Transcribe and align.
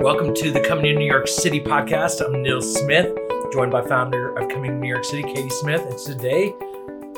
Welcome 0.00 0.32
to 0.36 0.50
the 0.50 0.60
Coming 0.60 0.86
to 0.86 0.94
New 0.94 1.04
York 1.04 1.28
City 1.28 1.60
podcast. 1.60 2.24
I'm 2.24 2.40
Neil 2.40 2.62
Smith, 2.62 3.14
joined 3.52 3.70
by 3.70 3.86
founder 3.86 4.34
of 4.34 4.48
Coming 4.48 4.70
to 4.70 4.76
New 4.78 4.88
York 4.88 5.04
City, 5.04 5.22
Katie 5.22 5.50
Smith. 5.50 5.82
And 5.82 5.98
today 5.98 6.54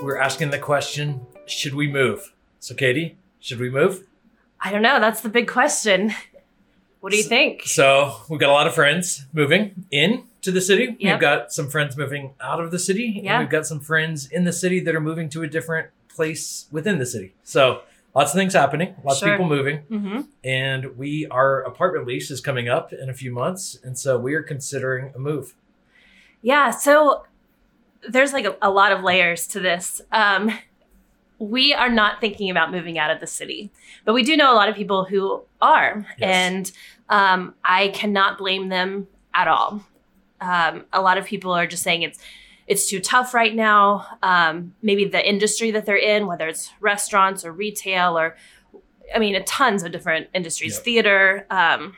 we're 0.03 0.19
asking 0.19 0.51
the 0.51 0.59
question 0.59 1.25
Should 1.47 1.75
we 1.75 1.87
move? 1.87 2.33
So, 2.59 2.75
Katie, 2.75 3.17
should 3.39 3.61
we 3.61 3.71
move? 3.71 4.05
I 4.61 4.73
don't 4.73 4.83
know. 4.83 4.99
That's 4.99 5.21
the 5.21 5.29
big 5.29 5.47
question. 5.47 6.13
What 6.99 7.13
do 7.13 7.19
you 7.19 7.23
think? 7.23 7.63
So, 7.67 8.17
we've 8.29 8.41
got 8.41 8.51
a 8.51 8.53
lot 8.53 8.67
of 8.67 8.75
friends 8.75 9.27
moving 9.33 9.87
in 9.93 10.25
to 10.41 10.51
the 10.51 10.61
city. 10.61 10.97
Yep. 10.99 11.15
We've 11.15 11.21
got 11.21 11.53
some 11.53 11.69
friends 11.69 11.97
moving 11.97 12.35
out 12.41 12.59
of 12.59 12.73
the 12.73 12.81
city. 12.81 13.21
Yeah. 13.23 13.35
And 13.35 13.45
we've 13.45 13.51
got 13.51 13.65
some 13.65 13.79
friends 13.79 14.27
in 14.27 14.43
the 14.43 14.53
city 14.53 14.81
that 14.81 14.93
are 14.97 15.01
moving 15.01 15.29
to 15.29 15.45
a 15.45 15.47
different 15.47 15.91
place 16.09 16.67
within 16.73 16.99
the 16.99 17.07
city. 17.07 17.33
So, 17.45 17.83
lots 18.15 18.33
of 18.33 18.39
things 18.39 18.53
happening, 18.55 18.95
lots 19.05 19.19
Sure. 19.21 19.33
of 19.35 19.39
people 19.41 19.49
moving. 19.49 19.79
hmm 19.89 20.21
and 20.45 20.97
we 20.99 21.27
our 21.31 21.61
apartment 21.63 22.07
lease 22.07 22.31
is 22.31 22.41
coming 22.41 22.69
up 22.69 22.93
in 22.93 23.09
a 23.09 23.15
few 23.15 23.33
months 23.33 23.79
and 23.85 23.97
so 23.99 24.19
we 24.19 24.35
are 24.35 24.43
considering 24.43 25.13
a 25.15 25.19
move 25.19 25.55
Yeah. 26.43 26.71
So 26.71 27.25
there's 28.09 28.33
like 28.33 28.45
a, 28.45 28.57
a 28.61 28.71
lot 28.71 28.91
of 28.91 29.03
layers 29.05 29.47
to 29.49 29.61
this. 29.61 30.01
Um, 30.11 30.51
we 31.39 31.73
are 31.75 31.89
not 31.89 32.21
thinking 32.21 32.51
about 32.51 32.71
moving 32.73 32.99
out 32.99 33.11
of 33.11 33.21
the 33.21 33.27
city, 33.29 33.71
but 34.05 34.13
we 34.13 34.23
do 34.25 34.37
know 34.37 34.53
a 34.53 34.57
lot 34.57 34.69
of 34.69 34.75
people 34.77 35.05
who 35.05 35.43
are, 35.61 36.05
Yes. 36.19 36.29
and 36.29 36.73
um, 37.09 37.55
I 37.65 37.89
cannot 37.89 38.39
blame 38.39 38.69
them 38.69 39.07
at 39.35 39.47
all. 39.49 39.85
Um, 40.41 40.85
a 40.93 41.01
lot 41.01 41.19
of 41.19 41.25
people 41.27 41.53
are 41.53 41.67
just 41.67 41.83
saying 41.85 42.03
it's 42.03 42.19
it's 42.73 42.89
too 42.91 43.01
tough 43.01 43.35
right 43.35 43.55
now. 43.55 43.83
Um, 44.23 44.75
maybe 44.83 45.05
the 45.05 45.23
industry 45.35 45.71
that 45.73 45.85
they're 45.87 46.05
in, 46.15 46.27
whether 46.27 46.47
it's 46.53 46.65
restaurants 46.81 47.45
or 47.45 47.53
retail 47.53 48.19
or, 48.19 48.37
I 49.15 49.19
mean, 49.19 49.35
tons 49.45 49.83
of 49.85 49.93
different 49.93 50.25
industries, 50.39 50.75
Yep. 50.77 50.85
theater, 50.85 51.47
um, 51.51 51.97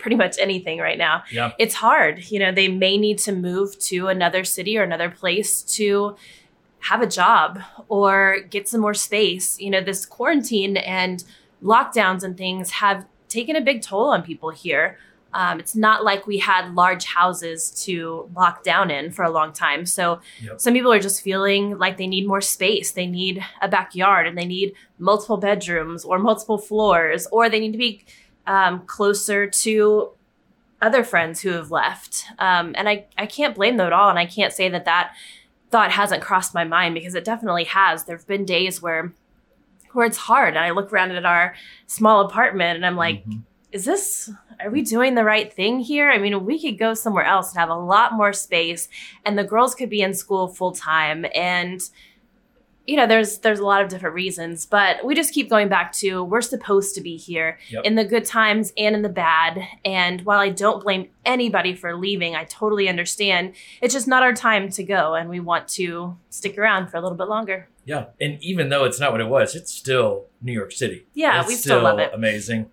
pretty 0.00 0.16
much 0.16 0.34
anything 0.40 0.78
right 0.80 0.98
now 0.98 1.22
yeah 1.30 1.52
it's 1.58 1.76
hard. 1.76 2.14
You 2.32 2.38
know, 2.40 2.50
they 2.60 2.66
may 2.84 2.98
need 2.98 3.18
to 3.26 3.32
move 3.32 3.78
to 3.90 4.08
another 4.08 4.42
city 4.42 4.76
or 4.78 4.82
another 4.82 5.10
place 5.22 5.62
to 5.78 6.16
have 6.90 7.00
a 7.02 7.06
job 7.06 7.60
or 7.88 8.40
get 8.50 8.68
some 8.68 8.80
more 8.80 8.94
space. 8.94 9.46
You 9.60 9.70
know, 9.70 9.80
this 9.90 10.04
quarantine 10.04 10.76
and 10.76 11.22
lockdowns 11.62 12.22
and 12.24 12.36
things 12.36 12.70
have 12.82 13.06
taken 13.28 13.54
a 13.56 13.60
big 13.60 13.80
toll 13.82 14.08
on 14.14 14.22
people 14.22 14.50
here. 14.50 14.98
Um, 15.36 15.60
it's 15.60 15.76
not 15.76 16.02
like 16.02 16.26
we 16.26 16.38
had 16.38 16.74
large 16.74 17.04
houses 17.04 17.70
to 17.84 18.28
lock 18.34 18.64
down 18.64 18.90
in 18.90 19.10
for 19.10 19.22
a 19.22 19.30
long 19.30 19.52
time. 19.52 19.84
So 19.84 20.20
Yep. 20.42 20.60
some 20.60 20.72
people 20.74 20.92
are 20.92 20.98
just 21.08 21.22
feeling 21.22 21.76
like 21.78 21.96
they 21.98 22.06
need 22.06 22.26
more 22.26 22.40
space. 22.40 22.92
They 22.92 23.06
need 23.06 23.44
a 23.60 23.68
backyard 23.68 24.26
and 24.26 24.36
they 24.38 24.46
need 24.46 24.72
multiple 24.98 25.36
bedrooms 25.36 26.04
or 26.04 26.18
multiple 26.18 26.58
floors, 26.58 27.26
or 27.30 27.48
they 27.50 27.60
need 27.60 27.72
to 27.72 27.78
be 27.78 28.04
um, 28.46 28.80
closer 28.86 29.46
to 29.64 30.10
other 30.80 31.02
friends 31.04 31.40
who 31.42 31.50
have 31.50 31.70
left. 31.70 32.24
Um, 32.38 32.74
and 32.78 32.88
I, 32.88 33.04
I 33.18 33.26
can't 33.26 33.54
blame 33.54 33.76
them 33.76 33.86
at 33.88 33.92
all. 33.92 34.08
And 34.10 34.18
I 34.18 34.26
can't 34.26 34.52
say 34.52 34.68
that 34.70 34.84
that 34.86 35.12
thought 35.70 35.90
hasn't 35.90 36.22
crossed 36.22 36.54
my 36.54 36.64
mind 36.64 36.94
because 36.94 37.14
it 37.14 37.24
definitely 37.24 37.64
has. 37.64 38.04
There 38.04 38.16
have 38.16 38.26
been 38.26 38.44
days 38.44 38.80
where 38.80 39.12
where 39.92 40.06
it's 40.06 40.18
hard. 40.18 40.50
And 40.56 40.64
I 40.64 40.70
look 40.70 40.92
around 40.92 41.10
at 41.12 41.24
our 41.26 41.54
small 41.86 42.20
apartment 42.26 42.76
and 42.76 42.84
I'm 42.86 42.96
like, 42.96 43.24
Mhm. 43.26 43.42
is 43.72 43.84
this 43.84 44.30
are 44.60 44.70
we 44.70 44.82
doing 44.82 45.14
the 45.14 45.24
right 45.24 45.52
thing 45.52 45.80
here? 45.80 46.10
I 46.10 46.18
mean, 46.18 46.44
we 46.44 46.60
could 46.60 46.78
go 46.78 46.94
somewhere 46.94 47.24
else 47.24 47.50
and 47.52 47.58
have 47.60 47.68
a 47.68 47.74
lot 47.74 48.12
more 48.14 48.32
space 48.32 48.88
and 49.24 49.38
the 49.38 49.44
girls 49.44 49.74
could 49.74 49.90
be 49.90 50.02
in 50.02 50.14
school 50.14 50.48
full 50.48 50.72
time 50.72 51.26
and 51.34 51.80
you 52.88 52.94
know, 52.96 53.04
there's 53.08 53.38
there's 53.38 53.58
a 53.58 53.64
lot 53.64 53.82
of 53.82 53.88
different 53.88 54.14
reasons, 54.14 54.64
but 54.64 55.04
we 55.04 55.16
just 55.16 55.34
keep 55.34 55.50
going 55.50 55.68
back 55.68 55.90
to 55.94 56.22
we're 56.22 56.40
supposed 56.40 56.94
to 56.94 57.00
be 57.00 57.16
here 57.16 57.58
Yep. 57.70 57.84
in 57.84 57.96
the 57.96 58.04
good 58.04 58.24
times 58.24 58.72
and 58.78 58.94
in 58.94 59.02
the 59.02 59.08
bad. 59.08 59.58
And 59.84 60.20
while 60.20 60.38
I 60.38 60.50
don't 60.50 60.80
blame 60.84 61.08
anybody 61.24 61.74
for 61.74 61.96
leaving, 61.96 62.36
I 62.36 62.44
totally 62.44 62.88
understand. 62.88 63.54
It's 63.82 63.92
just 63.92 64.06
not 64.06 64.22
our 64.22 64.32
time 64.32 64.68
to 64.70 64.84
go 64.84 65.16
and 65.16 65.28
we 65.28 65.40
want 65.40 65.66
to 65.70 66.16
stick 66.30 66.56
around 66.58 66.86
for 66.86 66.96
a 66.96 67.00
little 67.00 67.18
bit 67.18 67.26
longer. 67.28 67.68
yeah 67.84 68.04
and 68.20 68.38
even 68.40 68.68
though 68.68 68.84
it's 68.84 69.00
not 69.00 69.10
what 69.10 69.20
it 69.20 69.28
was 69.28 69.56
it's 69.56 69.72
still 69.72 70.26
new 70.42 70.52
york 70.52 70.70
city 70.70 71.06
Yeah, 71.14 71.40
it's 71.40 71.48
we 71.48 71.54
still 71.54 71.82
love 71.82 71.98
it. 71.98 72.10
amazing 72.14 72.70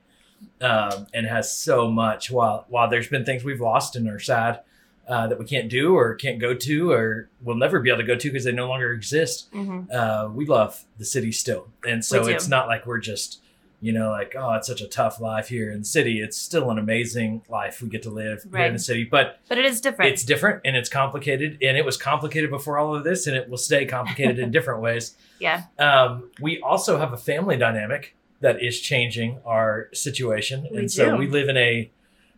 um, 0.61 1.07
and 1.13 1.25
has 1.27 1.55
so 1.55 1.89
much 1.91 2.29
while 2.31 2.65
while 2.69 2.89
there's 2.89 3.07
been 3.07 3.25
things 3.25 3.43
we've 3.43 3.61
lost 3.61 3.95
and 3.95 4.09
are 4.09 4.19
sad 4.19 4.59
uh, 5.07 5.27
that 5.27 5.37
we 5.37 5.45
can't 5.45 5.69
do 5.69 5.95
or 5.97 6.15
can't 6.15 6.39
go 6.39 6.53
to 6.53 6.91
or 6.91 7.29
will 7.43 7.55
never 7.55 7.79
be 7.81 7.89
able 7.89 7.99
to 7.99 8.07
go 8.07 8.15
to 8.15 8.29
because 8.29 8.45
they 8.45 8.51
no 8.53 8.67
longer 8.69 8.93
exist 8.93 9.51
Mhm. 9.53 9.91
uh, 9.93 10.29
we 10.33 10.45
love 10.45 10.83
the 10.97 11.05
city 11.05 11.31
still. 11.31 11.67
And 11.85 12.03
so 12.05 12.25
it's 12.27 12.47
not 12.47 12.67
like 12.67 12.85
we're 12.85 12.99
just, 12.99 13.41
you 13.81 13.91
know, 13.91 14.11
like, 14.11 14.33
oh, 14.37 14.53
it's 14.53 14.65
such 14.67 14.79
a 14.79 14.87
tough 14.87 15.19
life 15.19 15.49
here 15.49 15.69
in 15.71 15.79
the 15.79 15.85
city. 15.85 16.21
It's 16.21 16.37
still 16.37 16.71
an 16.71 16.77
amazing 16.79 17.41
life 17.49 17.81
we 17.81 17.89
get 17.89 18.01
to 18.03 18.09
live 18.11 18.43
here 18.43 18.65
in 18.67 18.71
the 18.73 18.79
city. 18.79 19.03
But 19.03 19.39
But 19.49 19.57
it 19.57 19.65
is 19.65 19.81
different. 19.81 20.13
it's 20.13 20.23
different 20.23 20.61
and 20.63 20.77
it's 20.77 20.87
complicated. 20.87 21.57
And 21.61 21.75
it 21.75 21.83
was 21.83 21.97
complicated 21.97 22.49
before 22.49 22.77
all 22.77 22.95
of 22.95 23.03
this 23.03 23.27
and 23.27 23.35
it 23.35 23.49
will 23.49 23.57
stay 23.57 23.85
complicated 23.85 24.39
in 24.39 24.51
different 24.57 24.79
ways. 24.81 25.17
yeah. 25.37 25.63
Um, 25.79 26.29
we 26.39 26.61
also 26.61 26.97
have 26.97 27.11
a 27.11 27.17
family 27.17 27.57
dynamic 27.57 28.15
that 28.43 28.61
is 28.61 28.79
changing 28.79 29.39
our 29.45 29.87
situation. 29.93 30.67
We 30.71 30.77
and 30.79 30.91
so 30.91 31.15
we 31.15 31.27
live 31.27 31.47
in 31.49 31.55
a, 31.57 31.89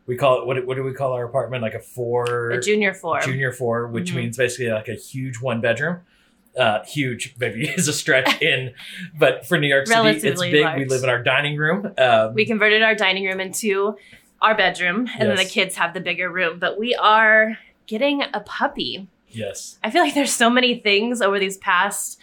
we 0.06 0.16
call 0.16 0.40
it, 0.40 0.46
what, 0.48 0.56
do- 0.56 0.66
what 0.68 0.76
do 0.78 0.84
we 0.84 0.94
call 0.94 1.14
our 1.14 1.26
apartment? 1.26 1.64
Like 1.64 1.74
a 1.74 1.80
four 1.80 2.52
A 2.52 2.62
junior 2.62 2.94
four. 2.94 3.20
junior 3.22 3.52
four, 3.52 3.88
which 3.88 4.12
Mhm. 4.12 4.16
means 4.18 4.38
basically 4.38 4.70
like 4.72 4.88
a 4.88 4.94
huge 4.94 5.42
one 5.42 5.62
bedroom. 5.62 6.02
Uh, 6.56 6.84
huge 6.86 7.36
maybe 7.40 7.68
is 7.78 7.88
a 7.88 7.94
stretch 7.94 8.40
in, 8.42 8.74
but 9.20 9.46
for 9.48 9.58
New 9.60 9.68
York 9.68 9.88
City, 9.88 10.10
it's 10.28 10.42
big. 10.42 10.64
large. 10.64 10.78
We 10.80 10.86
live 10.86 11.04
in 11.04 11.10
our 11.10 11.22
dining 11.22 11.58
room. 11.58 11.92
Um, 11.98 12.34
we 12.36 12.46
converted 12.46 12.82
our 12.84 12.96
dining 12.96 13.26
room 13.26 13.40
into 13.42 13.98
our 14.42 14.56
bedroom 14.56 15.10
and 15.20 15.28
then 15.28 15.36
the 15.38 15.44
kids 15.46 15.76
have 15.76 15.94
the 15.96 16.00
bigger 16.00 16.30
room. 16.32 16.60
But 16.60 16.80
we 16.80 16.94
are 16.96 17.58
getting 17.88 18.22
a 18.34 18.40
puppy. 18.42 19.08
yes, 19.30 19.80
I 19.84 19.90
feel 19.90 20.02
like 20.04 20.14
there's 20.14 20.32
so 20.32 20.50
many 20.50 20.80
things 20.80 21.20
over 21.22 21.40
these 21.40 21.58
past 21.58 22.20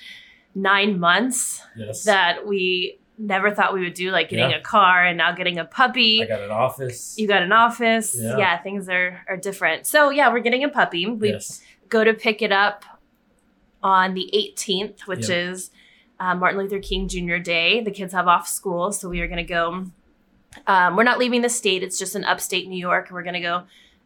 nine 0.54 0.98
months 1.00 1.60
yes. 1.76 2.04
that 2.04 2.46
we 2.46 2.98
never 3.24 3.50
thought 3.52 3.72
we 3.72 3.82
would 3.84 3.94
do, 3.94 4.10
like 4.10 4.28
getting 4.30 4.50
Yeah. 4.50 4.56
a 4.56 4.60
car 4.60 5.04
and 5.04 5.16
now 5.16 5.32
getting 5.32 5.58
a 5.58 5.64
puppy. 5.64 6.22
I 6.22 6.26
got 6.26 6.40
an 6.40 6.50
office. 6.50 7.14
you 7.16 7.28
got 7.28 7.42
an 7.42 7.52
office. 7.52 8.16
Yeah. 8.18 8.36
Yeah. 8.36 8.58
things 8.62 8.88
are, 8.88 9.20
are 9.28 9.36
different. 9.36 9.86
So 9.86 10.10
yeah, 10.10 10.32
we're 10.32 10.40
getting 10.40 10.64
a 10.64 10.68
puppy. 10.68 11.06
We 11.06 11.30
yes, 11.30 11.62
go 11.88 12.02
to 12.04 12.12
pick 12.14 12.42
it 12.42 12.50
up 12.52 12.84
on 13.82 14.14
the 14.14 14.30
18th, 14.34 15.06
which 15.06 15.28
Yeah. 15.28 15.50
is 15.50 15.70
uh, 16.20 16.34
Martin 16.34 16.60
Luther 16.60 16.78
King 16.80 17.08
Jr. 17.08 17.38
Day. 17.38 17.80
The 17.82 17.90
kids 17.90 18.12
have 18.12 18.28
off 18.28 18.46
school, 18.46 18.92
so 18.92 19.08
we 19.08 19.20
are 19.20 19.26
going 19.26 19.38
to 19.38 19.42
go. 19.44 19.86
Um, 20.66 20.96
we're 20.96 21.02
not 21.02 21.18
leaving 21.18 21.40
the 21.42 21.48
state; 21.48 21.82
it's 21.82 21.98
just 21.98 22.14
in 22.14 22.24
upstate 22.24 22.68
New 22.68 22.78
York. 22.78 23.08
We're 23.10 23.22
going 23.24 23.34
to 23.34 23.40
go 23.40 23.64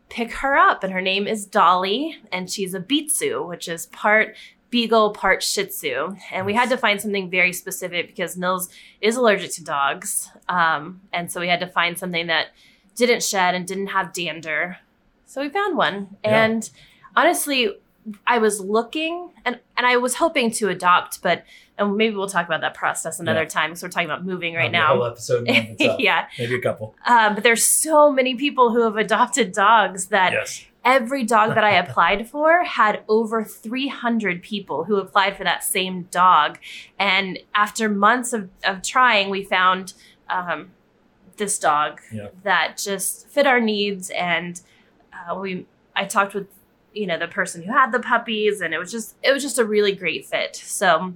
pick 0.09 0.33
her 0.35 0.57
up, 0.57 0.83
and 0.85 0.93
her 0.93 1.01
name 1.03 1.27
is 1.27 1.45
Dolly, 1.45 2.17
and 2.33 2.51
she's 2.51 2.73
a 2.73 2.81
Bitsu, 2.81 3.47
which 3.47 3.69
is 3.69 3.87
part 3.87 4.35
beagle, 4.71 5.11
part 5.11 5.43
Shih 5.43 5.67
Tzu. 5.67 6.17
And 6.33 6.47
we 6.47 6.55
had 6.55 6.69
to 6.71 6.77
find 6.77 7.01
something 7.01 7.31
very 7.31 7.53
specific 7.53 8.09
because 8.09 8.37
Nils 8.37 8.69
is 9.01 9.17
allergic 9.17 9.53
to 9.53 9.65
dogs, 9.65 10.31
um, 10.49 11.01
and 11.13 11.31
so 11.31 11.41
we 11.41 11.49
had 11.49 11.61
to 11.61 11.67
find 11.67 11.99
something 11.99 12.27
that 12.27 12.49
didn't 12.97 13.23
shed 13.23 13.55
and 13.55 13.67
didn't 13.67 13.89
have 13.89 14.13
dander. 14.13 14.79
So 15.27 15.41
we 15.43 15.49
found 15.49 15.77
one, 15.77 16.17
Yeah. 16.25 16.45
and 16.45 16.71
honestly, 17.15 17.71
I 18.27 18.39
was 18.39 18.61
looking 18.61 19.31
and 19.45 19.59
and 19.77 19.85
I 19.87 19.97
was 19.97 20.15
hoping 20.15 20.51
to 20.53 20.69
adopt, 20.69 21.23
but 21.23 21.45
and 21.79 21.97
maybe 21.97 22.15
we'll 22.17 22.29
talk 22.29 22.47
about 22.47 22.61
that 22.63 22.73
process 22.75 23.19
another 23.21 23.43
Yeah. 23.43 23.49
time 23.49 23.71
because 23.71 23.83
we're 23.83 23.89
talking 23.91 24.09
about 24.09 24.25
moving 24.25 24.55
right 24.55 24.73
a 24.75 24.81
whole 24.87 24.99
now. 24.99 25.03
episode. 25.05 25.47
yeah, 25.99 26.27
maybe 26.39 26.55
a 26.55 26.61
couple. 26.61 26.95
um, 27.07 27.35
but 27.35 27.43
there's 27.43 27.67
so 27.67 28.11
many 28.11 28.35
people 28.37 28.71
who 28.73 28.83
have 28.83 28.97
adopted 28.97 29.53
dogs 29.53 30.07
that 30.07 30.33
Yes, 30.33 30.65
every 30.87 31.25
dog 31.25 31.55
that 31.57 31.65
I 31.65 31.73
applied 31.85 32.31
for 32.31 32.65
had 32.65 33.03
over 33.09 33.45
300 33.45 34.41
people 34.43 34.85
who 34.85 34.97
applied 34.97 35.37
for 35.37 35.45
that 35.45 35.63
same 35.65 36.05
dog. 36.05 36.59
And 36.99 37.39
after 37.55 37.89
months 37.91 38.33
of, 38.33 38.49
of 38.65 38.81
trying, 38.83 39.29
we 39.29 39.45
found 39.45 39.93
um, 40.31 40.71
this 41.37 41.59
dog 41.59 42.01
Yeah. 42.13 42.29
that 42.45 42.79
just 42.83 43.29
fit 43.29 43.47
our 43.47 43.61
needs. 43.61 44.09
And 44.11 44.59
uh, 45.13 45.35
we, 45.35 45.67
I 45.95 46.05
talked 46.07 46.33
with, 46.35 46.47
you 46.95 47.07
know, 47.07 47.19
the 47.19 47.29
person 47.29 47.63
who 47.63 47.73
had 47.73 47.91
the 47.93 48.01
puppies, 48.01 48.61
and 48.63 48.73
it 48.73 48.79
was 48.79 48.91
just, 48.91 49.17
it 49.23 49.33
was 49.33 49.43
just 49.43 49.59
a 49.59 49.65
really 49.65 49.93
great 49.93 50.25
fit. 50.25 50.57
So, 50.57 51.15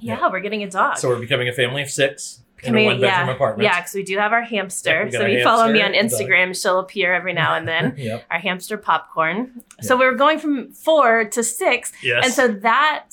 yeah, 0.00 0.18
Yeah. 0.18 0.28
we're 0.30 0.40
getting 0.40 0.62
a 0.62 0.68
dog. 0.70 0.98
so 0.98 1.08
we're 1.08 1.18
becoming 1.20 1.48
a 1.48 1.52
family 1.54 1.80
of 1.80 1.88
six 1.90 2.42
in 2.66 2.76
a 2.76 2.84
one 2.84 3.00
bedroom 3.00 3.28
yeah, 3.28 3.34
apartment. 3.34 3.64
Yeah, 3.64 3.80
because 3.80 3.94
we 3.94 4.02
do 4.02 4.18
have 4.18 4.32
our 4.32 4.42
hamster. 4.42 5.10
So 5.10 5.26
you 5.26 5.42
follow 5.42 5.72
me 5.72 5.82
on 5.82 5.94
hamster, 5.94 6.18
dog. 6.18 6.28
Instagram, 6.28 6.60
she'll 6.62 6.78
appear 6.78 7.14
every 7.14 7.32
now 7.32 7.54
and 7.54 7.66
then 7.66 7.94
yep. 7.98 8.24
our 8.30 8.38
hamster 8.38 8.76
popcorn. 8.76 9.62
So 9.80 9.96
we 9.96 10.04
were 10.04 10.14
going 10.14 10.38
from 10.38 10.72
four 10.72 11.24
to 11.24 11.42
six. 11.42 11.92
Yes. 12.02 12.24
And 12.24 12.34
so 12.34 12.48
that 12.48 13.08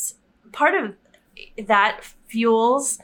part 0.52 0.76
of 0.76 0.96
that 1.66 2.04
fuels 2.28 3.00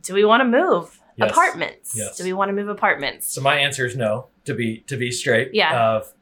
do 0.00 0.14
we 0.14 0.24
want 0.24 0.40
to 0.40 0.48
move 0.48 0.98
Yes. 1.16 1.30
apartments? 1.30 1.94
Yes. 1.94 2.16
Do 2.16 2.24
we 2.24 2.32
want 2.32 2.48
to 2.48 2.52
move 2.54 2.68
apartments? 2.68 3.32
So 3.32 3.40
my 3.40 3.56
answer 3.56 3.84
is 3.86 3.96
no. 3.96 4.28
To 4.46 4.54
be 4.54 4.78
to 4.88 4.96
be 4.96 5.10
straight. 5.10 5.54
Yeah. 5.54 5.96
Of 5.96 6.12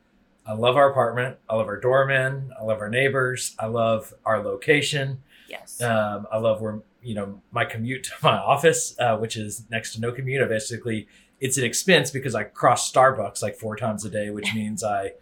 I 0.46 0.52
love 0.52 0.76
our 0.76 0.90
apartment. 0.90 1.38
I 1.48 1.54
love 1.56 1.68
our 1.68 1.78
doorman. 1.80 2.50
I 2.58 2.64
love 2.64 2.80
our 2.80 2.90
neighbors. 2.90 3.54
I 3.58 3.66
love 3.66 4.12
our 4.26 4.42
location. 4.42 5.22
Yes. 5.48 5.80
Um, 5.80 6.26
I 6.30 6.38
love 6.38 6.60
where 6.60 6.80
you 7.02 7.14
know, 7.14 7.40
my 7.50 7.64
commute 7.64 8.04
to 8.04 8.12
my 8.22 8.36
office, 8.38 8.94
uh, 8.98 9.16
which 9.16 9.36
is 9.36 9.64
next 9.70 9.94
to 9.94 10.00
no 10.00 10.12
commute, 10.12 10.42
I 10.42 10.46
basically 10.46 11.06
it's 11.40 11.56
an 11.56 11.64
expense 11.64 12.10
because 12.10 12.34
I 12.34 12.44
cross 12.44 12.90
Starbucks 12.92 13.42
like 13.42 13.56
four 13.56 13.76
times 13.76 14.04
a 14.04 14.10
day, 14.10 14.30
which 14.30 14.54
means 14.54 14.84
I 14.84 15.12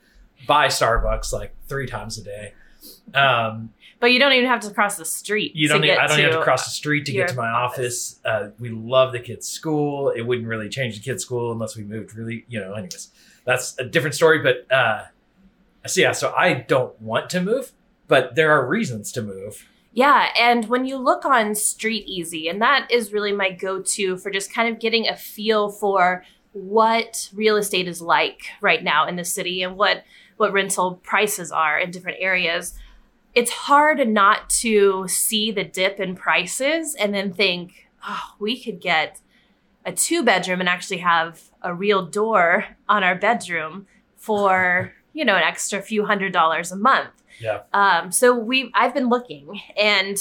buy 0.46 0.66
Starbucks 0.66 1.32
like 1.32 1.54
three 1.69 1.86
times 1.86 2.19
a 2.19 2.25
day. 2.25 2.52
Um, 3.14 3.72
But 4.00 4.12
you 4.12 4.19
don't 4.20 4.32
even 4.32 4.48
have 4.48 4.60
to 4.60 4.70
cross 4.70 4.96
the 4.96 5.04
street. 5.04 5.52
you 5.56 5.69
don't. 5.69 5.80
Need, 5.80 5.92
I 5.92 6.06
don't 6.06 6.16
to, 6.16 6.22
have 6.22 6.32
to 6.32 6.42
cross 6.42 6.64
the 6.64 6.70
street 6.70 7.06
to 7.06 7.12
get 7.12 7.28
to 7.28 7.34
my 7.34 7.48
office. 7.48 8.20
Uh, 8.24 8.48
we 8.58 8.69
love 8.69 9.12
the 9.12 9.19
kids' 9.20 9.48
school. 9.48 10.10
It 10.10 10.22
wouldn't 10.22 10.46
really 10.46 10.69
change 10.69 10.96
the 10.96 11.02
kids' 11.02 11.24
school 11.24 11.50
unless 11.52 11.76
we 11.76 11.82
moved. 11.84 12.14
Really, 12.14 12.44
you 12.48 12.60
know. 12.60 12.74
Anyways, 12.74 13.10
that's 13.44 13.76
a 13.78 13.84
different 13.84 14.14
story. 14.14 14.38
But 14.40 14.70
uh, 14.72 15.06
so 15.86 16.00
yeah, 16.00 16.12
so 16.12 16.32
I 16.36 16.54
don't 16.54 17.00
want 17.00 17.31
to 17.31 17.40
move, 17.40 17.72
but 18.06 18.36
there 18.36 18.52
are 18.52 18.66
reasons 18.66 19.10
to 19.12 19.22
move. 19.22 19.66
Yeah, 19.98 20.28
and 20.38 20.66
when 20.66 20.84
you 20.84 20.96
look 20.96 21.24
on 21.24 21.54
StreetEasy, 21.54 22.48
and 22.48 22.62
that 22.62 22.88
is 22.88 23.12
really 23.12 23.32
my 23.32 23.50
go-to 23.50 24.16
for 24.16 24.30
just 24.30 24.54
kind 24.54 24.72
of 24.72 24.78
getting 24.78 25.08
a 25.08 25.16
feel 25.16 25.70
for 25.70 26.22
what 26.52 27.28
real 27.34 27.56
estate 27.56 27.88
is 27.88 28.00
like 28.00 28.42
right 28.60 28.84
now 28.84 29.08
in 29.08 29.16
the 29.16 29.24
city 29.24 29.60
and 29.60 29.76
what 29.76 30.04
what 30.36 30.52
rental 30.52 31.00
prices 31.02 31.50
are 31.50 31.80
in 31.80 31.90
different 31.90 32.18
areas. 32.20 32.74
It's 33.34 33.50
hard 33.50 34.06
not 34.06 34.48
to 34.60 35.08
see 35.08 35.50
the 35.50 35.64
dip 35.64 35.98
in 35.98 36.14
prices 36.14 36.94
and 36.94 37.12
then 37.12 37.32
think, 37.32 37.88
oh, 38.06 38.36
we 38.38 38.62
could 38.62 38.80
get 38.80 39.20
a 39.84 39.90
two 39.90 40.22
bedroom 40.22 40.60
and 40.60 40.68
actually 40.68 40.98
have 40.98 41.50
a 41.60 41.74
real 41.74 42.06
door 42.06 42.66
on 42.88 43.02
our 43.02 43.16
bedroom 43.16 43.88
for, 44.16 44.92
you 45.12 45.24
know, 45.24 45.34
an 45.34 45.42
extra 45.42 45.82
few 45.82 46.04
hundred 46.04 46.32
dollars 46.32 46.70
a 46.70 46.76
month. 46.76 47.18
Yeah. 47.40 47.62
Um, 47.73 48.11
so 48.12 48.35
we 48.35 48.70
I've 48.75 48.94
been 48.94 49.08
looking 49.08 49.61
and 49.81 50.17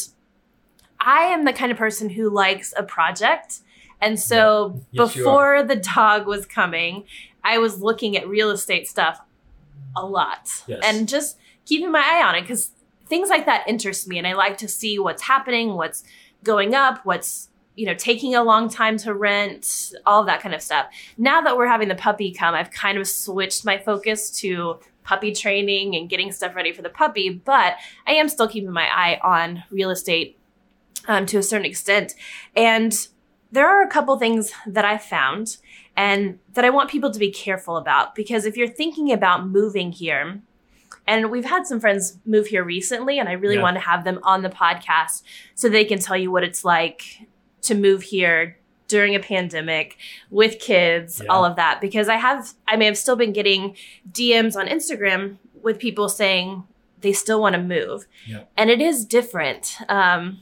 I 1.00 1.24
am 1.26 1.46
the 1.46 1.54
kind 1.54 1.72
of 1.72 1.78
person 1.78 2.10
who 2.10 2.30
likes 2.30 2.74
a 2.78 2.84
project. 2.84 3.60
And 4.02 4.20
so 4.20 4.80
Yes, 4.92 5.14
before 5.16 5.64
the 5.64 5.76
dog 5.76 6.28
was 6.28 6.46
coming, 6.46 7.06
I 7.44 7.58
was 7.58 7.82
looking 7.82 8.18
at 8.18 8.28
real 8.28 8.52
estate 8.52 8.88
stuff 8.88 9.20
a 9.96 10.06
lot 10.06 10.50
Yes. 10.68 10.82
and 10.84 11.08
just 11.08 11.38
keeping 11.66 11.92
my 11.92 12.00
eye 12.04 12.24
on 12.28 12.36
it 12.36 12.42
because 12.42 12.72
things 13.08 13.30
like 13.30 13.46
that 13.46 13.64
interest 13.68 14.08
me 14.08 14.18
and 14.18 14.28
I 14.28 14.34
like 14.34 14.58
to 14.60 14.68
see 14.68 15.00
what's 15.00 15.24
happening, 15.24 15.76
what's 15.76 16.04
going 16.44 16.76
up, 16.76 17.06
what's 17.06 17.50
you 17.76 17.86
know 17.86 17.94
taking 17.94 18.34
a 18.36 18.44
long 18.44 18.70
time 18.70 18.98
to 18.98 19.14
rent, 19.14 19.94
all 20.06 20.24
that 20.26 20.42
kind 20.42 20.54
of 20.56 20.62
stuff. 20.62 20.88
Now 21.18 21.42
that 21.42 21.58
we're 21.58 21.68
having 21.68 21.88
the 21.88 21.96
puppy 21.96 22.32
come, 22.32 22.54
I've 22.56 22.72
kind 22.72 22.98
of 22.98 23.08
switched 23.08 23.66
my 23.66 23.78
focus 23.78 24.32
to 24.42 24.80
puppy 25.08 25.32
training 25.32 25.96
and 25.96 26.10
getting 26.10 26.32
stuff 26.34 26.54
ready 26.54 26.74
for 26.74 26.82
the 26.82 26.90
puppy, 26.90 27.30
but 27.30 27.76
I 28.06 28.12
am 28.12 28.28
still 28.28 28.48
keeping 28.48 28.72
my 28.72 28.84
eye 28.94 29.20
on 29.24 29.64
real 29.72 29.90
estate 29.90 30.38
um, 31.08 31.26
to 31.28 31.38
a 31.38 31.44
certain 31.44 31.66
extent. 31.66 32.14
And 32.58 33.08
there 33.50 33.66
are 33.66 33.82
a 33.82 33.88
couple 33.90 34.20
things 34.20 34.52
that 34.68 34.84
I 34.84 34.98
found 34.98 35.58
and 35.96 36.40
that 36.54 36.66
I 36.66 36.70
want 36.70 36.90
people 36.90 37.10
to 37.12 37.20
be 37.20 37.32
careful 37.32 37.78
about 37.78 38.16
because 38.16 38.46
if 38.46 38.58
you're 38.58 38.68
thinking 38.68 39.12
about 39.14 39.48
moving 39.48 39.94
here, 39.94 40.42
and 41.08 41.32
we've 41.32 41.46
had 41.46 41.66
some 41.66 41.80
friends 41.80 42.18
move 42.26 42.48
here 42.48 42.66
recently, 42.66 43.18
and 43.18 43.30
I 43.30 43.32
really 43.32 43.56
Yeah. 43.56 43.62
want 43.62 43.76
to 43.78 43.82
have 43.82 44.04
them 44.04 44.20
on 44.24 44.42
the 44.42 44.50
podcast 44.50 45.24
so 45.56 45.70
they 45.70 45.86
can 45.86 46.00
tell 46.00 46.18
you 46.18 46.32
what 46.32 46.44
it's 46.44 46.66
like 46.66 47.22
to 47.62 47.76
move 47.76 48.02
here 48.04 48.58
during 48.88 49.16
a 49.16 49.20
pandemic 49.20 49.98
with 50.30 50.60
kids, 50.60 51.22
Yeah. 51.24 51.30
all 51.32 51.44
of 51.46 51.56
that. 51.58 51.82
Because 51.82 52.08
I 52.10 52.16
have, 52.16 52.54
I 52.68 52.76
may 52.78 52.86
have 52.86 52.98
still 52.98 53.16
been 53.16 53.34
getting 53.34 53.76
DMs 54.12 54.56
on 54.56 54.68
Instagram 54.68 55.38
with 55.62 55.80
people 55.80 56.08
saying 56.10 56.64
they 57.02 57.14
still 57.14 57.42
want 57.42 57.56
to 57.56 57.62
move. 57.62 58.08
Yeah. 58.26 58.44
And 58.56 58.70
it 58.70 58.82
is 58.82 59.06
different. 59.06 59.76
Um, 59.90 60.40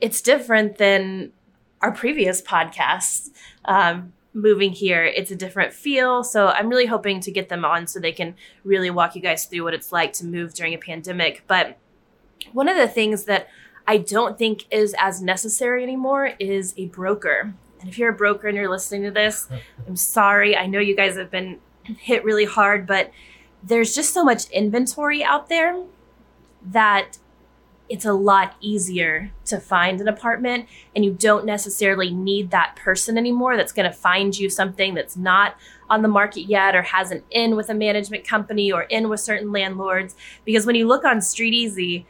it's 0.00 0.20
different 0.20 0.78
than 0.78 1.32
our 1.80 1.92
previous 1.92 2.40
podcasts. 2.42 3.30
Um, 3.64 4.12
moving 4.34 4.70
here, 4.72 5.04
it's 5.04 5.30
a 5.30 5.36
different 5.36 5.72
feel. 5.72 6.22
So 6.22 6.48
I'm 6.48 6.68
really 6.68 6.86
hoping 6.86 7.20
to 7.20 7.30
get 7.32 7.48
them 7.48 7.64
on 7.64 7.86
so 7.86 7.98
they 7.98 8.12
can 8.12 8.36
really 8.62 8.90
walk 8.90 9.16
you 9.16 9.22
guys 9.22 9.46
through 9.46 9.64
what 9.64 9.74
it's 9.74 9.90
like 9.90 10.12
to 10.14 10.26
move 10.26 10.54
during 10.54 10.74
a 10.74 10.78
pandemic. 10.78 11.42
But 11.48 11.76
one 12.52 12.68
of 12.68 12.76
the 12.76 12.86
things 12.88 13.24
that 13.24 13.48
I 13.88 13.96
don't 13.96 14.36
think 14.36 14.66
is 14.70 14.94
as 14.98 15.22
necessary 15.22 15.82
anymore 15.82 16.32
is 16.38 16.74
a 16.76 16.86
broker. 16.88 17.54
And 17.80 17.88
if 17.88 17.96
you're 17.96 18.10
a 18.10 18.16
broker 18.16 18.46
and 18.46 18.54
you're 18.54 18.68
listening 18.68 19.04
to 19.04 19.10
this, 19.10 19.48
I'm 19.88 19.96
sorry. 19.96 20.54
I 20.54 20.66
know 20.66 20.78
you 20.78 20.94
guys 20.94 21.16
have 21.16 21.30
been 21.30 21.58
hit 21.84 22.22
really 22.22 22.44
hard, 22.44 22.86
but 22.86 23.10
there's 23.62 23.94
just 23.94 24.12
so 24.12 24.22
much 24.22 24.50
inventory 24.50 25.24
out 25.24 25.48
there 25.48 25.84
that 26.70 27.16
it's 27.88 28.04
a 28.04 28.12
lot 28.12 28.56
easier 28.60 29.32
to 29.46 29.58
find 29.58 30.02
an 30.02 30.08
apartment 30.08 30.68
and 30.94 31.02
you 31.02 31.10
don't 31.10 31.46
necessarily 31.46 32.10
need 32.10 32.50
that 32.50 32.76
person 32.76 33.16
anymore 33.16 33.56
that's 33.56 33.72
going 33.72 33.90
to 33.90 33.96
find 33.96 34.38
you 34.38 34.50
something 34.50 34.92
that's 34.92 35.16
not 35.16 35.56
on 35.88 36.02
the 36.02 36.08
market 36.08 36.42
yet 36.42 36.76
or 36.76 36.82
hasn't 36.82 37.24
in 37.30 37.56
with 37.56 37.70
a 37.70 37.74
management 37.74 38.28
company 38.28 38.70
or 38.70 38.82
in 38.82 39.08
with 39.08 39.20
certain 39.20 39.50
landlords 39.50 40.14
because 40.44 40.66
when 40.66 40.74
you 40.74 40.86
look 40.86 41.02
on 41.02 41.16
StreetEasy 41.16 42.04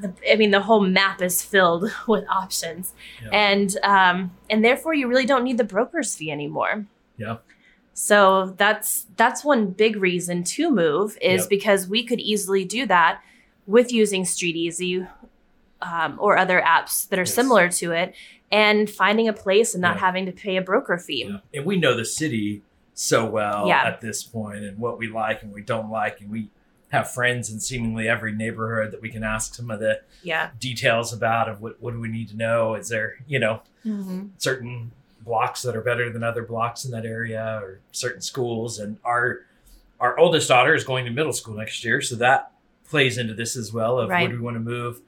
the, 0.00 0.12
I 0.30 0.36
mean, 0.36 0.50
the 0.50 0.60
whole 0.60 0.80
map 0.80 1.22
is 1.22 1.42
filled 1.42 1.90
with 2.08 2.24
options, 2.28 2.92
Yeah. 3.22 3.28
and 3.32 3.76
um, 3.82 4.32
and 4.50 4.64
therefore 4.64 4.94
you 4.94 5.08
really 5.08 5.26
don't 5.26 5.44
need 5.44 5.58
the 5.58 5.64
broker's 5.64 6.14
fee 6.14 6.30
anymore. 6.30 6.86
Yeah. 7.16 7.36
So 7.92 8.54
that's 8.56 9.06
that's 9.16 9.44
one 9.44 9.70
big 9.70 9.96
reason 9.96 10.42
to 10.44 10.70
move 10.70 11.16
is 11.22 11.42
Yep. 11.42 11.48
because 11.50 11.88
we 11.88 12.04
could 12.04 12.20
easily 12.20 12.64
do 12.64 12.86
that 12.86 13.20
with 13.66 13.92
using 13.92 14.24
StreetEasy 14.24 15.08
um, 15.80 16.16
or 16.20 16.36
other 16.36 16.60
apps 16.60 17.08
that 17.08 17.18
are 17.18 17.22
Yes. 17.22 17.34
similar 17.34 17.68
to 17.68 17.92
it, 17.92 18.14
and 18.50 18.90
finding 18.90 19.28
a 19.28 19.32
place 19.32 19.74
and 19.74 19.82
not 19.82 19.96
Yeah. 19.96 20.00
having 20.00 20.26
to 20.26 20.32
pay 20.32 20.56
a 20.56 20.62
broker 20.62 20.98
fee. 20.98 21.26
Yeah. 21.28 21.38
And 21.54 21.64
we 21.66 21.76
know 21.76 21.96
the 21.96 22.04
city 22.04 22.62
so 22.94 23.26
well 23.26 23.66
Yeah. 23.68 23.84
at 23.84 24.00
this 24.00 24.22
point 24.24 24.64
and 24.64 24.78
what 24.78 24.98
we 24.98 25.08
like 25.08 25.42
and 25.42 25.52
we 25.52 25.62
don't 25.62 25.90
like. 25.90 26.20
And 26.20 26.30
we 26.30 26.48
have 26.94 27.10
friends 27.10 27.50
in 27.50 27.60
seemingly 27.60 28.08
every 28.08 28.32
neighborhood 28.32 28.92
that 28.92 29.02
we 29.02 29.10
can 29.10 29.22
ask 29.22 29.54
some 29.54 29.70
of 29.70 29.80
the 29.80 30.00
Yeah. 30.22 30.50
details 30.58 31.12
about 31.12 31.48
of 31.48 31.60
what, 31.60 31.80
what 31.82 31.92
do 31.92 32.00
we 32.00 32.08
need 32.08 32.28
to 32.28 32.36
know? 32.36 32.74
Is 32.74 32.88
there, 32.88 33.16
you 33.26 33.38
know, 33.38 33.60
Mm-hmm. 33.84 34.28
certain 34.38 34.90
blocks 35.20 35.60
that 35.62 35.76
are 35.76 35.82
better 35.82 36.10
than 36.10 36.22
other 36.24 36.42
blocks 36.42 36.86
in 36.86 36.90
that 36.92 37.04
area 37.04 37.58
or 37.62 37.80
certain 37.92 38.22
schools 38.22 38.78
and 38.78 38.96
our 39.04 39.40
our 40.00 40.18
oldest 40.18 40.48
daughter 40.48 40.74
is 40.74 40.84
going 40.84 41.04
to 41.04 41.10
middle 41.10 41.32
school 41.34 41.54
next 41.54 41.84
year 41.84 42.00
so 42.00 42.14
that 42.16 42.50
plays 42.88 43.18
into 43.18 43.34
this 43.34 43.56
as 43.56 43.72
well 43.74 43.98
of 43.98 44.08
Right. 44.10 44.22
would 44.28 44.38
we 44.38 44.42
want 44.42 44.56
to 44.56 44.60
move 44.60 45.00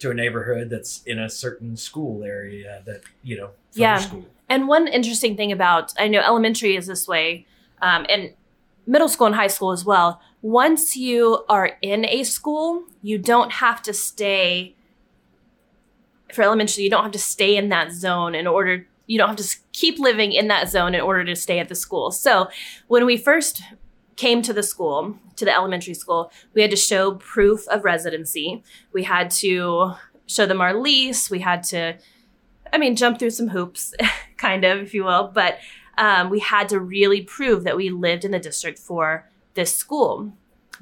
to 0.00 0.10
a 0.10 0.14
neighborhood 0.14 0.68
that's 0.70 1.02
in 1.04 1.18
a 1.20 1.28
certain 1.30 1.76
school 1.76 2.24
area 2.24 2.82
that 2.86 3.02
you 3.22 3.36
know 3.36 3.50
Yeah. 3.74 3.98
school 3.98 4.24
And 4.48 4.66
one 4.68 4.88
interesting 4.88 5.36
thing 5.36 5.52
about 5.52 5.92
I 5.98 6.08
know 6.08 6.20
elementary 6.20 6.74
is 6.76 6.86
this 6.86 7.06
way, 7.08 7.46
um, 7.82 8.04
and 8.08 8.34
middle 8.86 9.08
school 9.08 9.26
and 9.26 9.36
high 9.36 9.48
school 9.48 9.72
as 9.72 9.84
well. 9.84 10.20
Once 10.42 10.96
you 10.96 11.44
are 11.48 11.72
in 11.80 12.04
a 12.04 12.22
school, 12.22 12.84
you 13.02 13.18
don't 13.18 13.52
have 13.52 13.82
to 13.82 13.92
stay. 13.92 14.74
For 16.32 16.42
elementary, 16.42 16.84
you 16.84 16.90
don't 16.90 17.04
have 17.04 17.12
to 17.12 17.18
stay 17.18 17.56
in 17.56 17.68
that 17.70 17.92
zone 17.92 18.34
in 18.34 18.46
order. 18.46 18.86
You 19.06 19.18
don't 19.18 19.28
have 19.28 19.36
to 19.36 19.56
keep 19.72 19.98
living 19.98 20.32
in 20.32 20.48
that 20.48 20.68
zone 20.68 20.94
in 20.94 21.00
order 21.00 21.24
to 21.24 21.36
stay 21.36 21.58
at 21.58 21.68
the 21.68 21.74
school. 21.74 22.10
So, 22.10 22.48
when 22.88 23.06
we 23.06 23.16
first 23.16 23.62
came 24.16 24.42
to 24.42 24.52
the 24.52 24.62
school, 24.62 25.18
to 25.36 25.44
the 25.44 25.54
elementary 25.54 25.94
school, 25.94 26.30
we 26.54 26.62
had 26.62 26.70
to 26.70 26.76
show 26.76 27.14
proof 27.14 27.66
of 27.68 27.84
residency. 27.84 28.62
We 28.92 29.04
had 29.04 29.30
to 29.32 29.94
show 30.26 30.46
them 30.46 30.60
our 30.60 30.74
lease. 30.74 31.30
We 31.30 31.40
had 31.40 31.62
to 31.64 31.98
I 32.74 32.78
mean, 32.78 32.96
jump 32.96 33.20
through 33.20 33.30
some 33.30 33.48
hoops, 33.48 33.94
kind 34.36 34.64
of, 34.64 34.80
if 34.80 34.94
you 34.94 35.04
will. 35.04 35.30
But 35.32 35.58
um, 35.98 36.30
we 36.30 36.40
had 36.40 36.68
to 36.70 36.80
really 36.80 37.22
prove 37.22 37.64
that 37.64 37.76
we 37.76 37.90
lived 37.90 38.24
in 38.24 38.30
the 38.32 38.38
district 38.38 38.78
for 38.78 39.28
this 39.54 39.76
school. 39.76 40.32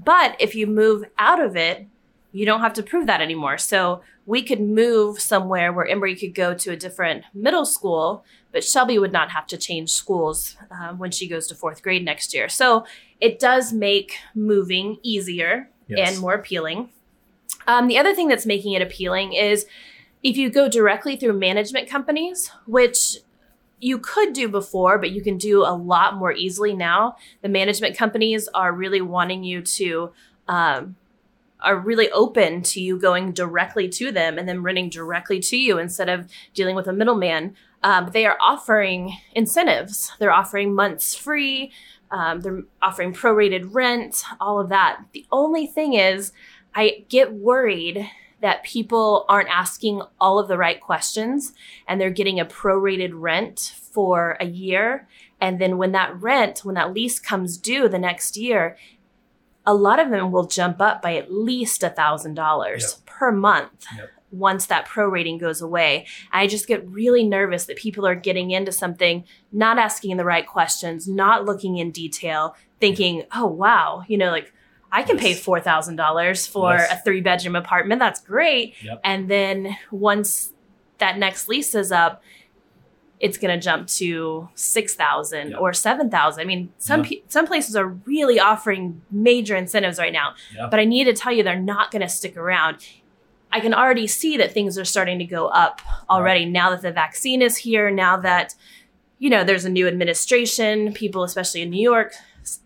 But 0.02 0.36
if 0.40 0.54
you 0.54 0.66
move 0.66 1.04
out 1.18 1.40
of 1.40 1.56
it, 1.56 1.86
you 2.32 2.46
don't 2.46 2.60
have 2.60 2.72
to 2.74 2.82
prove 2.82 3.06
that 3.06 3.20
anymore. 3.20 3.58
So 3.58 4.00
we 4.24 4.42
could 4.42 4.60
move 4.60 5.20
somewhere 5.20 5.72
where 5.72 5.86
Embry 5.86 6.18
could 6.18 6.34
go 6.34 6.54
to 6.54 6.70
a 6.70 6.76
different 6.76 7.24
middle 7.34 7.66
school, 7.66 8.24
but 8.52 8.64
Shelby 8.64 8.98
would 8.98 9.12
not 9.12 9.30
have 9.32 9.46
to 9.48 9.58
change 9.58 9.90
schools 9.90 10.56
um, 10.70 10.98
when 10.98 11.10
she 11.10 11.28
goes 11.28 11.46
to 11.48 11.54
fourth 11.54 11.82
grade 11.82 12.04
next 12.04 12.32
year. 12.32 12.48
So 12.48 12.86
it 13.20 13.38
does 13.38 13.72
make 13.72 14.16
moving 14.34 14.98
easier 15.02 15.68
Yes. 15.88 16.12
and 16.12 16.20
more 16.20 16.32
appealing. 16.32 16.88
Um, 17.66 17.86
the 17.86 17.98
other 17.98 18.14
thing 18.14 18.28
that's 18.28 18.46
making 18.46 18.72
it 18.72 18.80
appealing 18.80 19.34
is 19.34 19.66
if 20.22 20.36
you 20.36 20.48
go 20.48 20.68
directly 20.68 21.16
through 21.16 21.34
management 21.34 21.88
companies, 21.88 22.50
which 22.66 23.16
you 23.82 23.98
could 23.98 24.32
do 24.32 24.48
before, 24.48 24.96
but 24.96 25.10
you 25.10 25.20
can 25.20 25.36
do 25.36 25.62
a 25.62 25.74
lot 25.74 26.16
more 26.16 26.32
easily 26.32 26.72
now. 26.72 27.16
The 27.42 27.48
management 27.48 27.96
companies 27.96 28.48
are 28.54 28.72
really 28.72 29.00
wanting 29.00 29.42
you 29.42 29.60
to, 29.62 30.12
um, 30.46 30.94
are 31.60 31.76
really 31.76 32.08
open 32.12 32.62
to 32.62 32.80
you 32.80 32.96
going 32.96 33.32
directly 33.32 33.88
to 33.88 34.12
them 34.12 34.38
and 34.38 34.48
then 34.48 34.62
renting 34.62 34.88
directly 34.88 35.40
to 35.40 35.56
you 35.56 35.78
instead 35.78 36.08
of 36.08 36.30
dealing 36.54 36.76
with 36.76 36.86
a 36.86 36.92
middleman. 36.92 37.56
Um, 37.82 38.10
they 38.12 38.24
are 38.24 38.38
offering 38.40 39.16
incentives. 39.34 40.12
They're 40.20 40.32
offering 40.32 40.74
months 40.74 41.16
free. 41.16 41.72
Um, 42.12 42.40
they're 42.40 42.62
offering 42.80 43.12
prorated 43.12 43.74
rent, 43.74 44.22
all 44.40 44.60
of 44.60 44.68
that. 44.68 45.02
The 45.12 45.26
only 45.32 45.66
thing 45.66 45.94
is, 45.94 46.32
I 46.74 47.04
get 47.08 47.32
worried 47.32 48.08
that 48.42 48.62
people 48.64 49.24
aren't 49.28 49.48
asking 49.48 50.02
all 50.20 50.38
of 50.38 50.48
the 50.48 50.58
right 50.58 50.80
questions 50.80 51.52
and 51.88 52.00
they're 52.00 52.10
getting 52.10 52.38
a 52.40 52.44
prorated 52.44 53.10
rent 53.14 53.72
for 53.92 54.36
a 54.40 54.46
year. 54.46 55.08
And 55.40 55.60
then 55.60 55.78
when 55.78 55.92
that 55.92 56.20
rent, 56.20 56.64
when 56.64 56.74
that 56.74 56.92
lease 56.92 57.18
comes 57.18 57.56
due 57.56 57.88
the 57.88 57.98
next 57.98 58.36
year, 58.36 58.76
a 59.64 59.74
lot 59.74 60.00
of 60.00 60.10
them 60.10 60.32
will 60.32 60.46
jump 60.46 60.80
up 60.80 61.00
by 61.00 61.16
at 61.16 61.32
least 61.32 61.82
a 61.84 61.88
thousand 61.90 62.34
dollars 62.34 62.94
per 63.06 63.30
month 63.30 63.86
Yep. 63.96 64.10
once 64.32 64.66
that 64.66 64.88
prorating 64.88 65.38
goes 65.38 65.60
away. 65.62 66.06
I 66.32 66.48
just 66.48 66.66
get 66.66 66.84
really 66.88 67.22
nervous 67.22 67.66
that 67.66 67.76
people 67.76 68.04
are 68.06 68.16
getting 68.16 68.50
into 68.50 68.72
something, 68.72 69.24
not 69.52 69.78
asking 69.78 70.16
the 70.16 70.24
right 70.24 70.46
questions, 70.46 71.06
not 71.06 71.44
looking 71.44 71.76
in 71.76 71.92
detail, 71.92 72.56
thinking, 72.80 73.22
oh 73.32 73.46
wow, 73.46 74.02
you 74.08 74.18
know, 74.18 74.30
like 74.32 74.52
I 74.94 75.02
can 75.02 75.16
pay 75.16 75.32
four 75.34 75.58
thousand 75.58 75.96
dollars 75.96 76.46
for 76.46 76.74
Yes. 76.74 76.92
a 76.92 76.96
three 77.02 77.20
bedroom 77.22 77.56
apartment. 77.56 77.98
That's 77.98 78.20
great. 78.20 78.74
Yep. 78.82 79.00
And 79.02 79.28
then 79.28 79.76
once 79.90 80.52
that 80.98 81.18
next 81.18 81.48
lease 81.48 81.74
is 81.74 81.90
up, 81.90 82.22
it's 83.18 83.38
going 83.38 83.56
to 83.58 83.64
jump 83.64 83.86
to 83.86 84.48
6,000 84.54 85.50
Yep. 85.52 85.60
or 85.60 85.72
7,000. 85.72 86.40
I 86.42 86.44
mean, 86.44 86.72
some 86.78 87.02
Yeah. 87.04 87.08
pe- 87.08 87.22
some 87.28 87.46
places 87.46 87.76
are 87.76 87.86
really 87.86 88.38
offering 88.40 89.00
major 89.10 89.56
incentives 89.56 89.98
right 89.98 90.12
now. 90.12 90.34
But 90.70 90.78
I 90.80 90.84
need 90.84 91.04
to 91.04 91.12
tell 91.12 91.32
you 91.32 91.42
they're 91.42 91.56
not 91.58 91.90
going 91.92 92.02
to 92.02 92.08
stick 92.08 92.36
around. 92.36 92.78
I 93.52 93.60
can 93.60 93.74
already 93.74 94.06
see 94.06 94.36
that 94.38 94.52
things 94.52 94.76
are 94.78 94.84
starting 94.84 95.18
to 95.20 95.24
go 95.24 95.46
up 95.48 95.80
already 96.10 96.44
now 96.46 96.70
that 96.70 96.82
the 96.82 96.90
vaccine 96.90 97.42
is 97.42 97.56
here, 97.58 97.90
now 97.90 98.16
that 98.18 98.54
you 99.18 99.30
know 99.30 99.44
there's 99.44 99.64
a 99.64 99.70
new 99.70 99.86
administration, 99.86 100.92
people 100.92 101.22
especially 101.22 101.62
in 101.62 101.70
New 101.70 101.80
York 101.82 102.12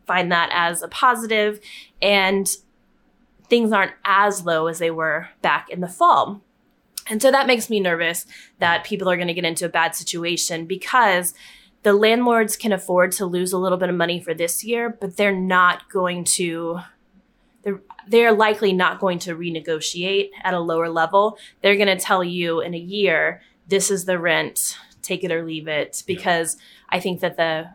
find 0.07 0.31
that 0.33 0.51
as 0.53 0.83
a 0.83 0.89
positive 0.89 1.61
and 2.01 2.49
things 3.49 3.73
aren't 3.73 3.93
as 4.05 4.45
low 4.45 4.67
as 4.67 4.79
they 4.79 4.91
were 4.91 5.29
back 5.43 5.69
in 5.71 5.81
the 5.81 5.89
fall. 5.89 6.43
And 7.09 7.23
so 7.23 7.31
that 7.31 7.47
makes 7.47 7.71
me 7.71 7.79
nervous 7.79 8.27
that 8.59 8.85
people 8.85 9.09
are 9.09 9.17
going 9.17 9.29
to 9.29 9.35
get 9.35 9.45
into 9.45 9.65
a 9.65 9.69
bad 9.69 9.95
situation 9.95 10.67
because 10.67 11.35
the 11.83 11.93
landlords 11.93 12.57
can 12.57 12.73
afford 12.73 13.13
to 13.13 13.27
lose 13.27 13.53
a 13.53 13.59
little 13.59 13.79
bit 13.79 13.89
of 13.89 13.95
money 13.95 14.19
for 14.21 14.35
this 14.35 14.65
year, 14.65 14.91
but 15.01 15.17
they're 15.17 15.37
not 15.37 15.89
going 15.91 16.25
to 16.25 16.81
they're 17.63 17.81
they're 18.09 18.33
likely 18.33 18.73
not 18.73 19.01
going 19.01 19.19
to 19.21 19.37
renegotiate 19.37 20.31
at 20.43 20.55
a 20.55 20.61
lower 20.61 20.89
level. 20.89 21.39
They're 21.63 21.77
going 21.77 21.97
to 21.97 22.03
tell 22.03 22.23
you 22.25 22.61
in 22.61 22.75
a 22.75 22.79
year 22.79 23.41
this 23.69 23.91
is 23.91 24.05
the 24.05 24.19
rent, 24.19 24.77
take 25.03 25.23
it 25.25 25.33
or 25.33 25.45
leave 25.45 25.69
it 25.69 26.03
Yeah. 26.07 26.15
because 26.17 26.57
I 26.89 26.99
think 27.01 27.21
that 27.21 27.37
the 27.37 27.69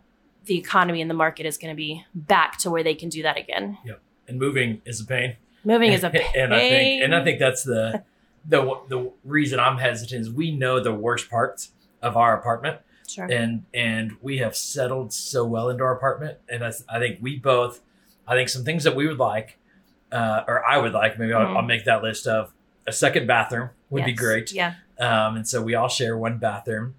the 0.45 0.57
economy 0.57 1.01
and 1.01 1.09
the 1.09 1.15
market 1.15 1.45
is 1.45 1.57
going 1.57 1.71
to 1.71 1.77
be 1.77 2.03
back 2.15 2.57
to 2.59 2.69
where 2.71 2.83
they 2.83 2.95
can 2.95 3.09
do 3.09 3.21
that 3.23 3.37
again. 3.37 3.77
Yeah. 3.85 3.93
And 4.27 4.39
moving 4.39 4.81
is 4.85 4.99
a 5.01 5.05
pain. 5.05 5.35
Moving 5.63 5.93
is 5.93 6.03
a 6.03 6.09
pain. 6.09 6.25
and 6.35 6.53
I 6.53 6.59
think 6.59 7.03
and 7.03 7.15
I 7.15 7.23
think 7.23 7.39
that's 7.39 7.63
the 7.63 8.03
the 8.47 8.61
the 8.87 9.11
reason 9.23 9.59
I'm 9.59 9.77
hesitant 9.77 10.21
is 10.21 10.31
we 10.31 10.51
know 10.51 10.79
the 10.79 10.93
worst 10.93 11.29
parts 11.29 11.71
of 12.01 12.17
our 12.17 12.35
apartment 12.35 12.79
sure. 13.07 13.25
and 13.25 13.65
and 13.73 14.13
we 14.21 14.39
have 14.39 14.55
settled 14.55 15.13
so 15.13 15.45
well 15.45 15.69
into 15.69 15.83
our 15.83 15.95
apartment 15.95 16.39
and 16.49 16.63
I, 16.63 16.71
I 16.89 16.97
think 16.97 17.19
we 17.21 17.37
both 17.37 17.81
I 18.27 18.35
think 18.35 18.49
some 18.49 18.63
things 18.63 18.83
that 18.85 18.95
we 18.95 19.07
would 19.07 19.19
like 19.19 19.59
uh, 20.11 20.43
or 20.47 20.65
I 20.65 20.77
would 20.79 20.93
like 20.93 21.19
maybe 21.19 21.33
I'll, 21.33 21.45
Mhm. 21.45 21.55
I'll 21.57 21.61
make 21.61 21.85
that 21.85 22.01
list 22.01 22.25
of 22.25 22.51
a 22.87 22.91
second 22.91 23.27
bathroom 23.27 23.69
would 23.91 24.05
be 24.05 24.13
great 24.13 24.51
Yeah. 24.51 24.73
um, 24.99 25.35
and 25.35 25.47
so 25.47 25.61
we 25.61 25.75
all 25.75 25.87
share 25.89 26.17
one 26.17 26.39
bathroom 26.39 26.95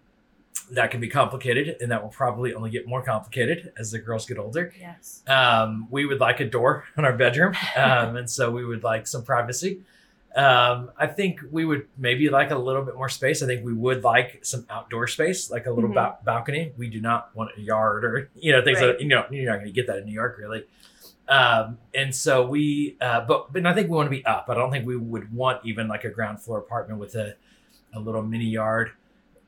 that 0.71 0.91
can 0.91 1.01
be 1.01 1.09
complicated 1.09 1.77
and 1.81 1.91
that 1.91 2.03
will 2.03 2.09
probably 2.11 2.55
only 2.55 2.71
get 2.71 2.87
more 2.87 3.03
complicated 3.03 3.73
as 3.79 3.91
the 3.91 3.99
girls 3.99 4.27
get 4.27 4.39
older 4.39 4.73
Yes. 4.81 5.23
um, 5.29 5.87
we 5.91 6.07
would 6.07 6.21
like 6.21 6.41
a 6.41 6.45
door 6.47 6.85
in 6.97 7.05
our 7.05 7.13
bedroom, 7.17 7.55
um, 7.77 8.17
and 8.17 8.29
so 8.31 8.51
we 8.51 8.65
would 8.65 8.83
like 8.85 9.07
some 9.07 9.25
privacy. 9.25 9.83
Um, 10.35 10.91
I 10.97 11.09
think 11.09 11.41
we 11.51 11.67
would 11.67 11.89
maybe 11.99 12.31
like 12.31 12.51
a 12.51 12.57
little 12.57 12.83
bit 12.83 12.95
more 12.95 13.11
space. 13.11 13.43
I 13.43 13.47
think 13.47 13.67
we 13.67 13.75
would 13.75 14.03
like 14.03 14.43
some 14.47 14.65
outdoor 14.71 15.07
space, 15.07 15.51
like 15.51 15.67
a 15.67 15.71
little 15.71 15.91
Mhm. 15.91 15.95
ba- 15.95 16.17
balcony. 16.25 16.73
We 16.79 16.89
do 16.89 17.03
not 17.03 17.37
want 17.37 17.51
a 17.59 17.61
yard 17.61 18.03
or 18.05 18.31
you 18.35 18.53
know 18.53 18.65
things 18.65 18.81
Right. 18.81 18.87
that 18.87 19.01
you 19.03 19.09
know 19.09 19.27
you're 19.31 19.45
not 19.51 19.57
going 19.59 19.67
to 19.67 19.73
get 19.73 19.87
that 19.89 19.99
in 19.99 20.05
New 20.07 20.13
York 20.15 20.39
really. 20.39 20.65
Um, 21.29 21.79
and 21.95 22.15
so 22.15 22.47
we, 22.47 22.97
uh, 23.01 23.21
but 23.27 23.53
but 23.53 23.65
I 23.67 23.75
think 23.75 23.91
we 23.91 23.97
want 23.97 24.07
to 24.07 24.11
be 24.11 24.25
up. 24.25 24.47
I 24.49 24.55
don't 24.55 24.71
think 24.71 24.87
we 24.87 24.97
would 24.97 25.33
want 25.35 25.65
even 25.67 25.87
like 25.87 26.05
a 26.05 26.11
ground 26.11 26.41
floor 26.41 26.59
apartment 26.59 26.99
with 26.99 27.15
a 27.15 27.37
a 27.95 28.01
little 28.01 28.23
mini 28.23 28.47
yard 28.47 28.93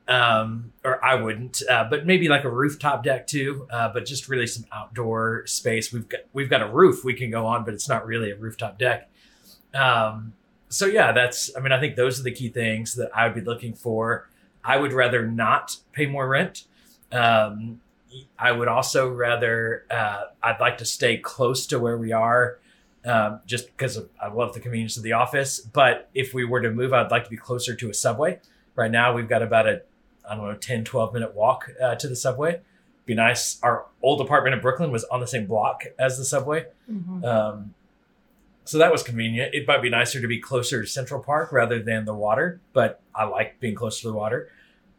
um, 0.07 0.71
or 0.83 1.03
I 1.03 1.15
wouldn't, 1.15 1.63
uh, 1.69 1.87
but 1.89 2.05
maybe 2.05 2.27
like 2.27 2.43
a 2.43 2.49
rooftop 2.49 3.03
deck 3.03 3.27
too. 3.27 3.67
Uh, 3.71 3.89
but 3.91 4.05
just 4.05 4.29
really 4.29 4.47
some 4.47 4.65
outdoor 4.71 5.45
space. 5.47 5.91
We've 5.91 6.07
got 6.07 6.21
we've 6.33 6.49
got 6.49 6.61
a 6.61 6.67
roof 6.67 7.03
we 7.03 7.13
can 7.13 7.31
go 7.31 7.45
on, 7.45 7.65
but 7.65 7.73
it's 7.73 7.89
not 7.89 8.05
really 8.05 8.31
a 8.31 8.35
rooftop 8.35 8.77
deck. 8.77 9.09
Um, 9.73 10.33
so 10.69 10.85
yeah, 10.85 11.11
that's. 11.11 11.55
I 11.55 11.59
mean, 11.59 11.71
I 11.71 11.79
think 11.79 11.95
those 11.95 12.19
are 12.19 12.23
the 12.23 12.31
key 12.31 12.49
things 12.49 12.95
that 12.95 13.09
I 13.15 13.25
would 13.25 13.35
be 13.35 13.41
looking 13.41 13.73
for. 13.73 14.29
I 14.63 14.77
would 14.77 14.93
rather 14.93 15.27
not 15.27 15.77
pay 15.91 16.05
more 16.05 16.27
rent. 16.27 16.65
Um, 17.11 17.81
I 18.37 18.51
would 18.51 18.67
also 18.67 19.09
rather. 19.09 19.85
Uh, 19.89 20.25
I'd 20.43 20.59
like 20.59 20.77
to 20.79 20.85
stay 20.85 21.17
close 21.17 21.65
to 21.67 21.79
where 21.79 21.97
we 21.97 22.11
are. 22.11 22.59
Um, 23.05 23.41
just 23.45 23.67
because 23.67 24.01
I 24.19 24.29
love 24.29 24.55
the 24.55 24.59
convenience 24.59 24.97
of 24.97 25.03
the 25.03 25.13
office, 25.13 25.59
but 25.59 26.09
if 26.15 26.33
we 26.33 26.43
were 26.43 26.59
to 26.61 26.71
move, 26.71 26.91
I'd 26.91 27.11
like 27.11 27.25
to 27.25 27.29
be 27.29 27.37
closer 27.37 27.75
to 27.75 27.89
a 27.91 27.93
subway. 27.93 28.39
Right 28.75 28.89
now, 28.89 29.13
we've 29.13 29.29
got 29.29 29.43
about 29.43 29.67
a 29.67 29.83
I 30.29 30.35
don't 30.35 30.45
know, 30.47 30.55
10, 30.55 30.83
12 30.83 31.13
minute 31.13 31.33
walk 31.35 31.69
uh, 31.81 31.95
to 31.95 32.07
the 32.07 32.15
subway. 32.15 32.61
Be 33.05 33.13
nice. 33.13 33.59
Our 33.61 33.85
old 34.01 34.19
apartment 34.21 34.55
in 34.55 34.61
Brooklyn 34.61 34.91
was 34.91 35.03
on 35.05 35.19
the 35.19 35.27
same 35.27 35.45
block 35.45 35.83
as 35.99 36.17
the 36.17 36.25
subway. 36.25 36.65
Mhm. 36.91 37.23
Um, 37.23 37.73
so 38.63 38.79
that 38.79 38.91
was 38.91 39.03
convenient. 39.03 39.53
It 39.53 39.67
might 39.67 39.81
be 39.83 39.89
nicer 39.89 40.19
to 40.19 40.27
be 40.27 40.39
closer 40.39 40.81
to 40.81 40.87
Central 40.87 41.21
Park 41.21 41.51
rather 41.51 41.79
than 41.81 42.05
the 42.05 42.15
water, 42.15 42.59
but 42.73 42.99
I 43.13 43.25
like 43.25 43.59
being 43.59 43.75
close 43.75 44.01
to 44.01 44.07
the 44.07 44.13
water. 44.13 44.49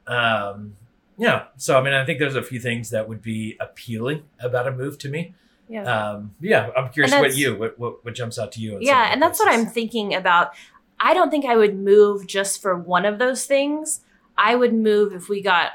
Um, 0.06 0.76
yeah. 1.18 1.44
So, 1.56 1.76
I 1.78 1.82
mean, 1.82 1.92
I 1.94 2.04
think 2.04 2.18
there's 2.20 2.36
a 2.36 2.42
few 2.42 2.60
things 2.60 2.90
that 2.90 3.08
would 3.08 3.22
be 3.22 3.56
appealing 3.58 4.22
about 4.38 4.68
a 4.68 4.72
move 4.72 4.98
to 4.98 5.08
me. 5.08 5.34
Yeah. 5.68 5.82
Um, 5.82 6.34
yeah. 6.40 6.70
I'm 6.76 6.90
curious 6.90 7.12
what 7.12 7.36
you, 7.36 7.56
what, 7.56 7.76
what, 7.78 8.04
what 8.04 8.14
jumps 8.14 8.38
out 8.38 8.52
to 8.52 8.60
you. 8.60 8.72
in 8.72 8.74
some 8.74 8.82
of 8.82 8.82
yeah 8.86 9.12
and 9.12 9.20
that's 9.20 9.40
what 9.40 9.52
i'm 9.52 9.66
thinking 9.66 10.14
about 10.14 10.52
i 11.00 11.12
don't 11.12 11.30
think 11.30 11.44
i 11.44 11.56
would 11.56 11.76
move 11.76 12.24
just 12.26 12.62
for 12.62 12.76
one 12.78 13.04
of 13.04 13.18
those 13.18 13.46
things 13.46 14.00
i 14.38 14.54
would 14.54 14.72
move 14.74 15.12
if 15.12 15.28
we 15.28 15.40
got 15.42 15.72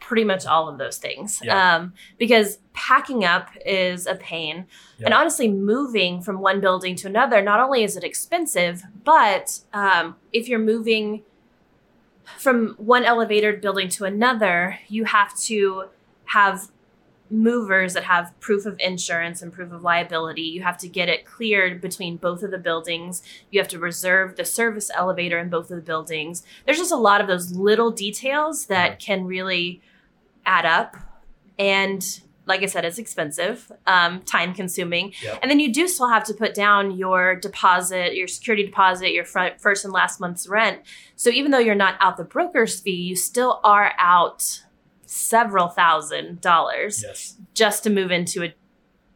pretty 0.00 0.24
much 0.24 0.44
all 0.44 0.68
of 0.68 0.76
those 0.76 0.98
things 0.98 1.40
Yeah. 1.42 1.76
um, 1.76 1.94
because 2.18 2.58
packing 2.74 3.24
up 3.24 3.48
is 3.64 4.06
a 4.06 4.14
pain 4.16 4.66
Yeah. 4.98 5.06
and 5.06 5.14
honestly 5.14 5.48
moving 5.50 6.20
from 6.20 6.40
one 6.40 6.60
building 6.60 6.94
to 6.96 7.06
another 7.08 7.40
not 7.40 7.58
only 7.60 7.84
is 7.84 7.96
it 7.96 8.04
expensive 8.04 8.82
but 9.04 9.60
um, 9.72 10.16
if 10.32 10.46
you're 10.48 10.58
moving 10.58 11.22
from 12.38 12.74
one 12.78 13.04
elevator 13.04 13.52
building 13.54 13.88
to 13.90 14.04
another 14.04 14.78
you 14.88 15.04
have 15.04 15.34
to 15.40 15.84
have 16.26 16.68
movers 17.34 17.94
that 17.94 18.04
have 18.04 18.38
proof 18.40 18.66
of 18.66 18.78
insurance 18.80 19.42
and 19.42 19.52
proof 19.52 19.72
of 19.72 19.82
liability. 19.82 20.42
You 20.42 20.62
have 20.62 20.78
to 20.78 20.88
get 20.88 21.08
it 21.08 21.24
cleared 21.24 21.80
between 21.80 22.16
both 22.16 22.42
of 22.42 22.50
the 22.50 22.58
buildings. 22.58 23.22
You 23.50 23.60
have 23.60 23.68
to 23.68 23.78
reserve 23.78 24.36
the 24.36 24.44
service 24.44 24.90
elevator 24.94 25.38
in 25.38 25.48
both 25.48 25.70
of 25.70 25.76
the 25.76 25.82
buildings. 25.82 26.44
There's 26.64 26.78
just 26.78 26.92
a 26.92 26.96
lot 26.96 27.20
of 27.20 27.26
those 27.26 27.52
little 27.52 27.90
details 27.90 28.66
that 28.66 28.90
Yeah. 28.90 28.96
can 28.96 29.24
really 29.24 29.82
add 30.46 30.64
up. 30.66 30.96
And 31.58 32.04
like 32.46 32.62
I 32.62 32.66
said, 32.66 32.84
it's 32.84 32.98
expensive, 32.98 33.72
um, 33.86 34.20
time 34.22 34.52
consuming. 34.52 35.14
Yep. 35.22 35.38
And 35.40 35.50
then 35.50 35.60
you 35.60 35.72
do 35.72 35.88
still 35.88 36.08
have 36.10 36.24
to 36.24 36.34
put 36.34 36.52
down 36.52 36.90
your 36.90 37.36
deposit, 37.36 38.14
your 38.16 38.28
security 38.28 38.64
deposit, 38.66 39.12
your 39.12 39.24
front, 39.24 39.60
first 39.62 39.82
and 39.84 39.94
last 39.94 40.20
month's 40.20 40.46
rent. 40.46 40.80
So 41.16 41.30
even 41.30 41.52
though 41.52 41.58
you're 41.58 41.74
not 41.74 41.96
out 42.00 42.18
the 42.18 42.24
broker's 42.24 42.78
fee, 42.80 42.90
you 42.90 43.16
still 43.16 43.60
are 43.64 43.94
out 43.98 44.60
several 45.14 45.68
thousand 45.68 46.40
dollars 46.40 47.02
Yes. 47.06 47.36
just 47.54 47.84
to 47.84 47.90
move 47.90 48.10
into 48.10 48.42
a 48.42 48.52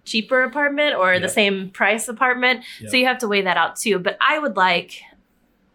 cheaper 0.05 0.43
apartment 0.43 0.95
or 0.97 1.15
Yeah. 1.15 1.19
the 1.21 1.29
same 1.29 1.71
price 1.71 2.09
apartment. 2.09 2.65
Yeah. 2.81 2.91
So 2.91 2.97
you 2.97 3.07
have 3.07 3.19
to 3.19 3.29
weigh 3.29 3.43
that 3.43 3.57
out 3.57 3.77
too. 3.77 3.99
But 3.99 4.17
I 4.21 4.39
would 4.39 4.57
like 4.57 5.01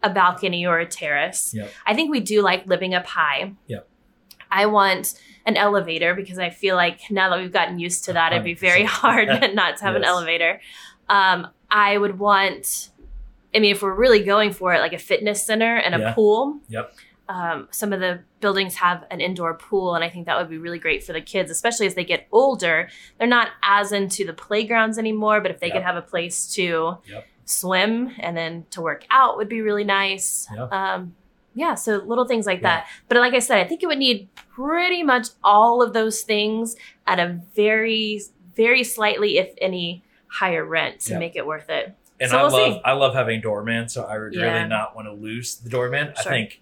a 0.01 0.09
balcony 0.09 0.65
or 0.65 0.79
a 0.79 0.85
terrace. 0.85 1.53
Yep. 1.53 1.71
I 1.85 1.93
think 1.93 2.09
we 2.11 2.19
do 2.19 2.41
like 2.41 2.65
living 2.67 2.93
up 2.95 3.05
high. 3.05 3.53
Yep. 3.67 3.87
I 4.51 4.65
want 4.67 5.13
an 5.45 5.57
elevator 5.57 6.15
because 6.15 6.39
I 6.39 6.49
feel 6.49 6.75
like 6.75 6.99
now 7.11 7.29
that 7.29 7.39
we've 7.39 7.51
gotten 7.51 7.77
used 7.79 8.05
to 8.05 8.13
that, 8.13 8.31
it'd 8.31 8.43
be 8.45 8.53
very 8.53 8.83
hard 9.01 9.27
not 9.53 9.77
to 9.77 9.83
have 9.83 9.95
an 9.95 10.03
elevator. 10.03 10.61
Um, 11.09 11.47
I 11.69 11.97
would 11.97 12.17
want, 12.17 12.89
I 13.53 13.59
mean, 13.59 13.71
if 13.75 13.81
we're 13.81 13.93
really 13.93 14.23
going 14.23 14.51
for 14.51 14.73
it, 14.73 14.79
like 14.79 14.93
a 14.93 14.97
fitness 14.97 15.45
center 15.45 15.75
and 15.75 15.95
a 15.95 15.99
Yeah. 15.99 16.13
pool. 16.13 16.59
Yep. 16.69 16.93
Um, 17.29 17.69
some 17.71 17.93
of 17.93 17.99
the 18.01 18.19
buildings 18.41 18.75
have 18.75 19.05
an 19.09 19.21
indoor 19.21 19.53
pool, 19.53 19.95
and 19.95 20.03
I 20.03 20.09
think 20.09 20.25
that 20.25 20.37
would 20.37 20.49
be 20.49 20.57
really 20.57 20.79
great 20.79 21.03
for 21.03 21.13
the 21.13 21.21
kids, 21.21 21.49
especially 21.49 21.85
as 21.87 21.95
they 21.95 22.03
get 22.03 22.27
older. 22.31 22.89
They're 23.17 23.27
not 23.27 23.49
as 23.63 23.91
into 23.93 24.25
the 24.25 24.33
playgrounds 24.33 24.97
anymore, 24.97 25.39
but 25.39 25.49
if 25.51 25.59
they 25.59 25.67
Yep. 25.67 25.75
could 25.75 25.83
have 25.83 25.95
a 25.95 26.01
place 26.01 26.53
to 26.55 26.97
Yep. 27.05 27.25
swim 27.45 28.13
and 28.19 28.35
then 28.35 28.65
to 28.71 28.81
work 28.81 29.05
out 29.09 29.37
would 29.37 29.47
be 29.49 29.61
really 29.61 29.85
nice. 29.85 30.47
Yep. 30.53 30.71
Um, 30.73 31.15
yeah, 31.55 31.75
so 31.75 31.97
little 31.97 32.25
things 32.25 32.45
like 32.45 32.59
Yeah. 32.61 32.67
that. 32.81 32.87
But 33.07 33.17
like 33.19 33.33
I 33.33 33.39
said, 33.39 33.59
I 33.59 33.63
think 33.67 33.83
it 33.83 33.87
would 33.87 33.99
need 33.99 34.27
pretty 34.35 35.01
much 35.03 35.27
all 35.43 35.81
of 35.81 35.93
those 35.93 36.21
things 36.23 36.75
at 37.07 37.19
a 37.19 37.39
very, 37.55 38.19
very 38.55 38.83
slightly, 38.83 39.37
if 39.37 39.53
any, 39.61 40.03
higher 40.27 40.65
rent 40.65 40.99
to 41.01 41.17
make 41.19 41.35
it 41.35 41.45
worth 41.45 41.69
it. 41.69 41.95
And 42.19 42.31
So 42.31 42.37
I 42.37 42.43
we'll 42.43 42.51
love 42.51 42.73
see. 42.73 42.81
I 42.83 42.91
love 42.93 43.13
having 43.13 43.39
doorman, 43.41 43.87
so 43.87 44.03
I 44.03 44.17
would 44.17 44.33
Yeah. 44.33 44.43
really 44.53 44.67
not 44.67 44.95
want 44.95 45.07
to 45.07 45.13
lose 45.13 45.55
the 45.57 45.69
doorman. 45.69 46.13
I 46.17 46.23
think 46.23 46.61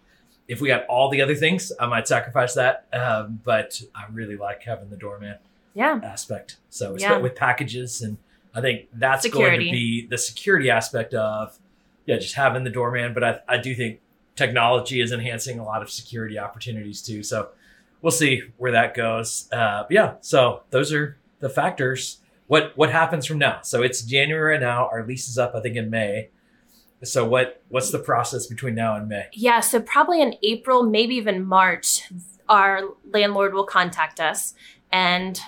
if 0.51 0.61
we 0.61 0.67
got 0.67 0.85
all 0.87 1.09
the 1.09 1.21
other 1.21 1.35
things, 1.35 1.71
I 1.79 1.85
might 1.87 2.07
sacrifice 2.07 2.53
that. 2.55 2.85
Um, 2.93 3.39
but 3.43 3.81
I 3.95 4.05
really 4.11 4.35
like 4.37 4.61
having 4.63 4.89
the 4.89 4.97
doorman 4.97 5.37
Yeah. 5.73 5.99
aspect. 6.03 6.57
So 6.69 6.95
Yeah. 6.97 7.17
with 7.17 7.35
packages, 7.35 8.01
and 8.01 8.17
I 8.53 8.59
think 8.61 8.87
that's 8.93 9.27
going 9.29 9.53
to 9.59 9.65
be 9.71 10.05
the 10.07 10.17
security 10.17 10.69
aspect 10.69 11.13
of 11.13 11.57
yeah, 12.05 12.17
just 12.17 12.35
having 12.35 12.63
the 12.63 12.69
doorman. 12.69 13.13
But 13.13 13.23
I, 13.23 13.39
I 13.47 13.57
do 13.57 13.73
think 13.75 13.99
technology 14.35 14.99
is 15.01 15.11
enhancing 15.11 15.59
a 15.59 15.63
lot 15.63 15.81
of 15.81 15.89
security 15.89 16.37
opportunities 16.37 17.01
too. 17.01 17.21
So 17.23 17.49
we'll 18.01 18.11
see 18.11 18.43
where 18.57 18.71
that 18.71 18.93
goes. 18.95 19.47
Uh, 19.53 19.83
yeah, 19.89 20.15
so 20.21 20.63
those 20.71 20.91
are 20.91 21.17
the 21.39 21.49
factors. 21.49 22.17
What 22.47 22.75
what 22.75 22.91
happens 22.91 23.25
from 23.25 23.37
now? 23.37 23.59
So 23.61 23.81
it's 23.83 24.01
January 24.01 24.59
now. 24.59 24.89
Our 24.91 25.05
lease 25.05 25.29
is 25.29 25.37
up, 25.37 25.55
I 25.55 25.61
think, 25.61 25.75
in 25.77 25.89
May. 25.89 26.29
So 27.03 27.25
what 27.25 27.63
what's 27.69 27.91
the 27.91 27.99
process 27.99 28.47
between 28.47 28.75
now 28.75 28.95
and 28.95 29.07
May? 29.07 29.27
Yeah, 29.33 29.59
so 29.59 29.81
probably 29.81 30.21
in 30.21 30.35
April, 30.43 30.83
maybe 30.83 31.15
even 31.15 31.45
March, 31.45 32.03
our 32.47 32.83
landlord 33.11 33.53
will 33.53 33.65
contact 33.65 34.19
us 34.19 34.53
and 34.91 35.39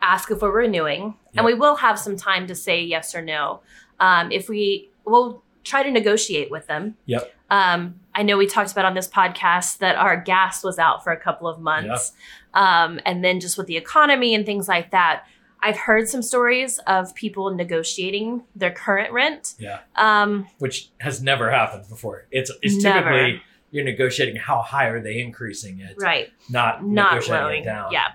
ask 0.00 0.30
if 0.30 0.42
we're 0.42 0.50
renewing. 0.50 1.16
Yeah. 1.32 1.40
And 1.40 1.46
we 1.46 1.54
will 1.54 1.76
have 1.76 1.98
some 1.98 2.16
time 2.16 2.46
to 2.46 2.54
say 2.54 2.82
yes 2.82 3.14
or 3.14 3.22
no. 3.22 3.60
Um, 3.98 4.30
if 4.30 4.48
we, 4.48 4.90
we'll 5.04 5.42
try 5.64 5.82
to 5.82 5.90
negotiate 5.90 6.50
with 6.50 6.66
them. 6.66 6.96
Yep. 7.06 7.34
Um, 7.50 8.00
I 8.14 8.22
know 8.22 8.36
we 8.36 8.46
talked 8.46 8.70
about 8.70 8.84
on 8.84 8.94
this 8.94 9.08
podcast 9.08 9.78
that 9.78 9.96
our 9.96 10.20
gas 10.20 10.62
was 10.62 10.78
out 10.78 11.02
for 11.02 11.12
a 11.12 11.16
couple 11.16 11.48
of 11.48 11.58
months. 11.60 12.12
Um, 12.52 13.00
and 13.04 13.24
then 13.24 13.40
just 13.40 13.58
with 13.58 13.66
the 13.66 13.76
economy 13.76 14.34
and 14.34 14.44
things 14.46 14.68
like 14.68 14.90
that, 14.90 15.24
I've 15.66 15.78
heard 15.78 16.08
some 16.08 16.20
stories 16.20 16.78
of 16.86 17.14
people 17.14 17.50
negotiating 17.54 18.42
their 18.54 18.70
current 18.70 19.12
rent. 19.12 19.54
Yeah, 19.58 19.80
Um, 19.96 20.46
which 20.58 20.90
has 20.98 21.22
never 21.22 21.50
happened 21.50 21.88
before. 21.88 22.26
It's 22.30 22.50
it's 22.62 22.82
Never. 22.84 23.08
typically 23.10 23.42
you're 23.70 23.84
negotiating 23.84 24.36
how 24.36 24.60
high 24.60 24.86
are 24.88 25.00
they 25.00 25.18
increasing 25.20 25.80
it, 25.80 25.96
right. 25.98 26.28
not 26.50 26.84
not 26.84 27.14
negotiating 27.14 27.62
it 27.62 27.64
down. 27.64 27.90
Yeah. 27.92 28.08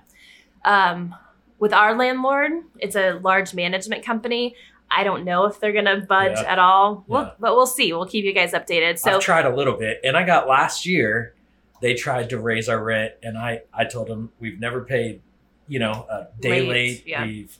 Um, 0.63 1.15
with 1.57 1.73
our 1.73 1.95
landlord, 1.97 2.51
it's 2.79 2.95
a 2.95 3.13
large 3.23 3.53
management 3.53 4.05
company. 4.05 4.55
I 4.91 5.03
don't 5.03 5.25
know 5.25 5.45
if 5.45 5.59
they're 5.59 5.73
gonna 5.73 5.97
budge 6.07 6.37
Yeah. 6.37 6.51
at 6.53 6.59
all. 6.59 7.03
We'll, 7.07 7.23
Yeah. 7.23 7.31
But 7.39 7.55
we'll 7.55 7.65
see. 7.67 7.91
We'll 7.93 8.05
keep 8.07 8.25
you 8.25 8.33
guys 8.33 8.53
updated. 8.53 8.99
So 8.99 9.15
I've 9.15 9.21
tried 9.21 9.45
a 9.45 9.55
little 9.55 9.75
bit, 9.75 9.99
and 10.03 10.15
I 10.15 10.23
got 10.23 10.47
last 10.47 10.85
year. 10.85 11.33
They 11.81 11.93
tried 11.93 12.29
to 12.31 12.37
raise 12.39 12.67
our 12.69 12.81
rent, 12.83 13.13
and 13.23 13.37
I 13.37 13.61
I 13.73 13.85
told 13.85 14.07
them 14.07 14.31
we've 14.39 14.59
never 14.59 14.81
paid, 14.83 15.21
you 15.69 15.79
know, 15.79 16.05
a 16.09 16.27
day 16.41 16.61
Late, 16.61 16.67
late. 16.69 17.03
yeah. 17.07 17.25
We've, 17.25 17.57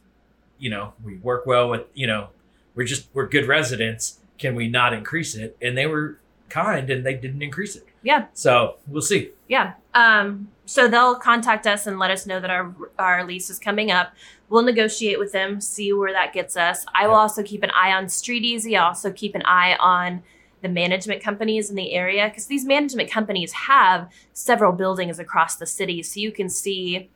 you 0.57 0.69
know, 0.69 0.93
we 1.05 1.15
work 1.17 1.45
well 1.45 1.69
with, 1.69 1.83
you 1.93 2.07
know, 2.07 2.29
we're 2.75 2.83
just 2.85 3.07
we're 3.13 3.27
good 3.27 3.47
residents. 3.47 4.19
Can 4.37 4.55
we 4.55 4.67
not 4.67 4.91
increase 4.93 5.35
it? 5.35 5.55
And 5.61 5.77
they 5.77 5.85
were 5.87 6.19
kind, 6.49 6.89
and 6.89 7.05
they 7.05 7.13
didn't 7.13 7.41
increase 7.41 7.75
it. 7.77 7.85
Yeah. 8.03 8.25
So 8.33 8.77
we'll 8.87 9.01
see. 9.01 9.31
yeah. 9.47 9.73
Um, 9.93 10.49
so 10.65 10.87
they'll 10.87 11.15
contact 11.15 11.65
us 11.65 11.87
and 11.87 11.97
let 11.97 12.11
us 12.11 12.25
know 12.25 12.39
that 12.39 12.49
our 12.49 12.73
our 12.97 13.25
lease 13.25 13.49
is 13.49 13.57
coming 13.59 13.89
up. 13.91 14.13
We'll 14.49 14.63
negotiate 14.63 15.19
with 15.19 15.31
them, 15.31 15.61
see 15.61 15.93
where 15.93 16.11
that 16.13 16.33
gets 16.33 16.55
us. 16.57 16.85
I 16.95 17.07
will 17.07 17.15
also 17.15 17.43
keep 17.43 17.61
an 17.63 17.71
eye 17.71 17.91
on 17.91 18.05
StreetEasy. 18.05 18.77
I'll 18.77 18.87
also 18.87 19.11
keep 19.11 19.35
an 19.35 19.43
eye 19.45 19.75
on 19.79 20.23
the 20.61 20.69
management 20.69 21.23
companies 21.23 21.69
in 21.69 21.75
the 21.75 21.93
area 21.93 22.27
because 22.27 22.47
these 22.47 22.65
management 22.65 23.09
companies 23.11 23.51
have 23.53 24.09
several 24.33 24.71
buildings 24.73 25.17
across 25.19 25.55
the 25.55 25.65
city, 25.65 26.01
so 26.03 26.19
you 26.19 26.31
can 26.31 26.49
see, 26.49 27.09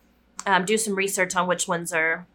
um, 0.46 0.66
do 0.66 0.78
some 0.78 0.96
research 0.96 1.36
on 1.36 1.48
which 1.48 1.68
ones 1.68 1.94
are 1.94 2.26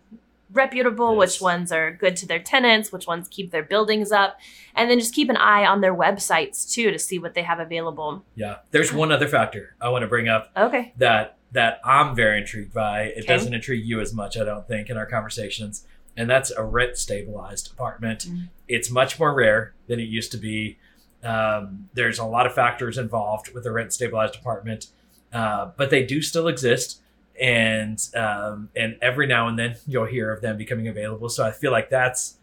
reputable, 0.53 1.11
Yes. 1.13 1.19
which 1.19 1.41
ones 1.43 1.71
are 1.73 1.91
good 1.91 2.17
to 2.17 2.27
their 2.27 2.39
tenants, 2.39 2.91
which 2.91 3.07
ones 3.07 3.29
keep 3.29 3.51
their 3.51 3.63
buildings 3.63 4.11
up, 4.11 4.39
and 4.75 4.91
then 4.91 4.99
just 4.99 5.15
keep 5.15 5.29
an 5.29 5.37
eye 5.37 5.67
on 5.67 5.83
their 5.83 5.95
websites 5.95 6.71
too 6.73 6.91
to 6.91 6.99
see 6.99 7.19
what 7.19 7.35
they 7.35 7.43
have 7.43 7.61
available. 7.61 8.25
Yeah. 8.35 8.57
There's 8.71 8.93
one 8.93 9.13
other 9.13 9.29
factor 9.29 9.75
I 9.81 9.91
want 9.91 10.03
to 10.03 10.09
bring 10.09 10.29
up 10.29 10.51
Okay. 10.57 10.93
that 10.97 11.35
that 11.53 11.81
I'm 11.83 12.15
very 12.15 12.39
intrigued 12.41 12.75
by. 12.75 13.05
It 13.05 13.21
Okay. 13.21 13.27
doesn't 13.27 13.55
intrigue 13.55 13.83
you 13.87 14.01
as 14.03 14.13
much, 14.13 14.37
I 14.37 14.45
don't 14.45 14.69
think, 14.69 14.91
in 14.91 14.99
our 14.99 15.07
conversations. 15.07 15.87
And 16.15 16.29
that's 16.29 16.51
a 16.51 16.63
rent 16.63 16.99
stabilized 16.99 17.73
apartment. 17.73 18.27
Mhm. 18.29 18.49
It's 18.69 18.91
much 18.91 19.19
more 19.19 19.33
rare 19.35 19.73
than 19.87 19.99
it 19.99 20.09
used 20.11 20.31
to 20.33 20.37
be. 20.37 20.77
Um, 21.25 21.89
there's 21.95 22.19
a 22.19 22.27
lot 22.27 22.45
of 22.45 22.55
factors 22.55 22.99
involved 22.99 23.55
with 23.55 23.65
a 23.65 23.73
rent 23.73 23.95
stabilized 23.95 24.37
apartment, 24.37 24.89
uh, 25.33 25.71
but 25.77 25.89
they 25.89 26.03
do 26.05 26.21
still 26.21 26.49
exist. 26.49 27.01
And 27.41 28.01
um, 28.17 28.71
and 28.75 28.97
every 29.01 29.27
now 29.27 29.47
and 29.49 29.59
then 29.59 29.77
you'll 29.87 30.07
hear 30.07 30.33
of 30.33 30.41
them 30.41 30.57
becoming 30.57 30.89
available. 30.89 31.29
So 31.29 31.45
I 31.47 31.53
feel 31.53 31.71
like 31.73 31.89
that's 31.91 32.37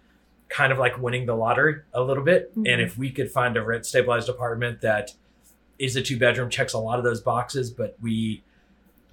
kind 0.48 0.72
of 0.72 0.78
like 0.78 0.98
winning 1.02 1.26
the 1.26 1.36
lottery 1.36 1.82
a 1.94 2.02
little 2.02 2.24
bit. 2.24 2.56
Mhm. 2.56 2.72
And 2.72 2.82
if 2.82 2.98
we 2.98 3.10
could 3.12 3.32
find 3.32 3.58
a 3.58 3.64
rent 3.64 3.86
stabilized 3.86 4.30
apartment 4.30 4.82
that 4.82 5.14
is 5.80 5.96
a 5.96 6.02
two 6.02 6.18
bedroom, 6.18 6.50
checks 6.50 6.74
a 6.74 6.78
lot 6.80 6.98
of 6.98 7.04
those 7.04 7.20
boxes, 7.20 7.72
but 7.72 7.98
we 8.02 8.44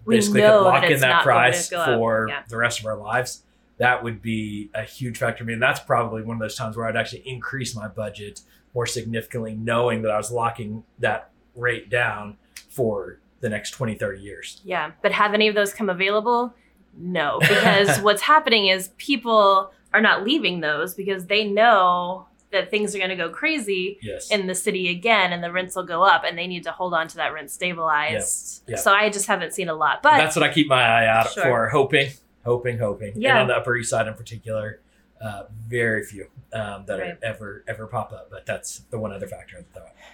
We 0.04 0.16
basically 0.16 0.42
could 0.42 0.60
lock 0.60 0.82
that 0.82 0.92
in 0.92 1.00
that 1.00 1.08
not 1.08 1.24
going 1.24 1.52
to 1.52 1.52
price 1.52 1.68
for 1.68 2.26
Yeah. 2.28 2.42
the 2.48 2.56
rest 2.56 2.80
of 2.80 2.86
our 2.86 2.96
lives. 2.96 3.42
That 3.78 4.04
would 4.04 4.22
be 4.22 4.70
a 4.74 4.82
huge 4.82 5.18
factor 5.18 5.38
to 5.38 5.44
me. 5.44 5.54
And 5.54 5.62
that's 5.62 5.80
probably 5.80 6.22
one 6.22 6.36
of 6.36 6.40
those 6.40 6.54
times 6.54 6.76
where 6.76 6.86
I'd 6.86 6.96
actually 6.96 7.26
increase 7.28 7.74
my 7.74 7.88
budget 7.88 8.42
more 8.74 8.86
significantly, 8.86 9.54
knowing 9.54 10.02
that 10.02 10.10
I 10.12 10.16
was 10.16 10.30
locking 10.30 10.84
that 11.00 11.30
rate 11.56 11.88
down 11.90 12.36
for 12.68 13.18
the 13.42 13.50
next 13.50 13.72
20, 13.72 13.94
30 13.96 14.20
years. 14.22 14.60
Yeah, 14.64 14.92
but 15.02 15.12
have 15.12 15.34
any 15.34 15.48
of 15.48 15.54
those 15.54 15.74
come 15.74 15.90
available? 15.90 16.54
No, 16.96 17.38
because 17.40 17.98
what's 18.02 18.22
happening 18.22 18.68
is 18.68 18.88
people 18.96 19.70
are 19.92 20.00
not 20.00 20.24
leaving 20.24 20.60
those 20.60 20.94
because 20.94 21.26
they 21.26 21.44
know 21.44 22.26
that 22.50 22.70
things 22.70 22.94
are 22.94 22.98
going 22.98 23.10
to 23.10 23.16
go 23.16 23.30
crazy 23.30 23.98
Yes. 24.02 24.30
in 24.30 24.46
the 24.46 24.54
city 24.54 24.88
again 24.90 25.32
and 25.32 25.42
the 25.42 25.50
rents 25.50 25.74
will 25.74 25.84
go 25.84 26.02
up 26.02 26.22
and 26.24 26.36
they 26.36 26.46
need 26.46 26.64
to 26.64 26.70
hold 26.72 26.92
on 26.94 27.08
to 27.08 27.16
that 27.16 27.32
rent 27.32 27.50
stabilized. 27.50 28.62
Yeah. 28.66 28.74
Yeah. 28.76 28.80
So 28.80 28.92
I 28.92 29.08
just 29.10 29.26
haven't 29.26 29.52
seen 29.54 29.68
a 29.68 29.74
lot. 29.74 30.02
But 30.02 30.18
that's 30.18 30.36
what 30.36 30.42
I 30.42 30.52
keep 30.52 30.68
my 30.68 30.82
eye 30.82 31.06
out 31.06 31.32
Sure. 31.32 31.42
for, 31.44 31.68
hoping, 31.68 32.10
hoping, 32.44 32.78
hoping. 32.78 33.14
Yeah. 33.16 33.30
And 33.32 33.38
on 33.40 33.46
the 33.48 33.56
Upper 33.56 33.74
East 33.76 33.90
Side 33.90 34.06
in 34.06 34.14
particular, 34.14 34.80
uh, 35.22 35.44
very 35.68 36.02
few 36.04 36.26
um, 36.52 36.84
that 36.86 36.98
Right. 36.98 37.10
are 37.12 37.18
ever 37.22 37.64
ever 37.68 37.86
pop 37.86 38.12
up. 38.12 38.28
But 38.30 38.44
that's 38.46 38.80
the 38.90 38.98
one 38.98 39.12
other 39.12 39.26
factor 39.28 39.64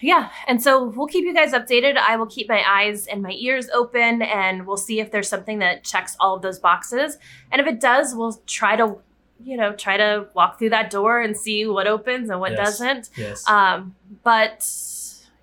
yeah, 0.01 0.31
and 0.47 0.63
so 0.63 0.85
we'll 0.85 1.07
keep 1.09 1.25
you 1.25 1.35
guys 1.35 1.53
updated. 1.53 1.97
I 1.97 2.17
will 2.17 2.27
keep 2.27 2.49
my 2.49 2.63
eyes 2.65 3.07
and 3.09 3.23
my 3.23 3.33
ears 3.33 3.69
open 3.71 4.23
and 4.23 4.67
we'll 4.67 4.77
see 4.77 5.01
if 5.01 5.11
there's 5.11 5.29
something 5.29 5.59
that 5.59 5.83
checks 5.83 6.17
all 6.21 6.37
of 6.37 6.43
those 6.43 6.59
boxes. 6.61 7.19
And 7.51 7.61
if 7.61 7.67
it 7.67 7.81
does, 7.81 8.15
we'll 8.15 8.41
try 8.47 8.77
to 8.77 8.99
you 9.41 9.57
know, 9.57 9.73
try 9.73 9.97
to 9.97 10.27
walk 10.35 10.59
through 10.59 10.71
that 10.71 10.91
door 10.91 11.21
and 11.21 11.37
see 11.37 11.65
what 11.65 11.87
opens 11.87 12.29
and 12.29 12.41
what 12.41 12.51
Yes. 12.53 12.59
doesn't. 12.59 13.11
Yes. 13.17 13.49
Um, 13.49 13.95
but 14.25 14.67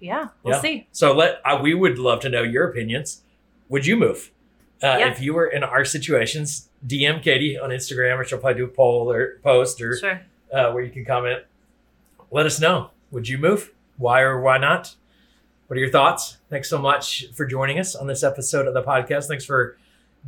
yeah, 0.01 0.27
we'll 0.43 0.55
Yeah. 0.55 0.61
see. 0.61 0.87
So 0.91 1.13
let 1.13 1.39
uh, 1.45 1.59
we 1.61 1.73
would 1.73 1.97
love 1.97 2.19
to 2.21 2.29
know 2.29 2.43
your 2.43 2.67
opinions. 2.69 3.21
Would 3.69 3.85
you 3.85 3.95
move 3.95 4.31
uh, 4.83 4.97
Yeah. 4.99 5.11
if 5.11 5.21
you 5.21 5.33
were 5.33 5.47
in 5.47 5.63
our 5.63 5.85
situations? 5.85 6.69
DM 6.85 7.21
Katie 7.21 7.57
on 7.57 7.69
Instagram, 7.71 8.17
or 8.19 8.23
she'll 8.25 8.37
probably 8.39 8.59
do 8.59 8.65
a 8.65 8.69
poll 8.69 9.11
or 9.11 9.39
post 9.43 9.81
or 9.81 9.97
Sure. 9.97 10.21
uh, 10.53 10.71
where 10.71 10.83
you 10.83 10.91
can 10.91 11.03
comment. 11.05 11.43
Let 12.31 12.45
us 12.45 12.59
know. 12.59 12.91
Would 13.11 13.27
you 13.27 13.37
move? 13.37 13.71
Why 13.97 14.21
or 14.21 14.39
why 14.41 14.57
not? 14.57 14.95
What 15.67 15.77
are 15.77 15.79
your 15.79 15.89
thoughts? 15.89 16.37
Thanks 16.49 16.69
so 16.69 16.77
much 16.77 17.25
for 17.33 17.45
joining 17.45 17.79
us 17.79 17.95
on 17.95 18.05
this 18.07 18.21
episode 18.23 18.67
of 18.67 18.73
the 18.73 18.83
podcast. 18.83 19.25
Thanks 19.27 19.45
for 19.45 19.77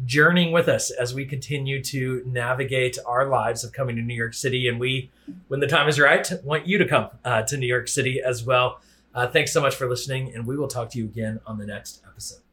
journeying 0.06 0.52
with 0.52 0.68
us 0.68 0.90
as 0.92 1.14
we 1.14 1.26
continue 1.26 1.84
to 1.84 2.24
navigate 2.26 2.98
our 3.06 3.28
lives 3.28 3.64
of 3.64 3.72
coming 3.74 3.96
to 3.98 4.02
New 4.02 4.14
York 4.16 4.34
City. 4.34 4.68
And 4.68 4.80
we, 4.80 5.12
when 5.48 5.60
the 5.60 5.68
time 5.68 5.88
is 5.88 6.00
right, 6.00 6.28
want 6.44 6.66
you 6.68 6.78
to 6.80 6.88
come 6.88 7.10
uh, 7.26 7.42
to 7.44 7.58
New 7.58 7.68
York 7.68 7.88
City 7.88 8.22
as 8.24 8.44
well. 8.44 8.80
Uh, 9.14 9.28
thanks 9.28 9.52
so 9.52 9.60
much 9.62 9.76
for 9.76 9.90
listening, 9.90 10.34
and 10.34 10.46
we 10.48 10.56
will 10.58 10.68
talk 10.68 10.90
to 10.92 10.98
you 11.00 11.06
again 11.06 11.40
on 11.48 11.58
the 11.58 11.66
next 11.66 12.02
episode. 12.08 12.47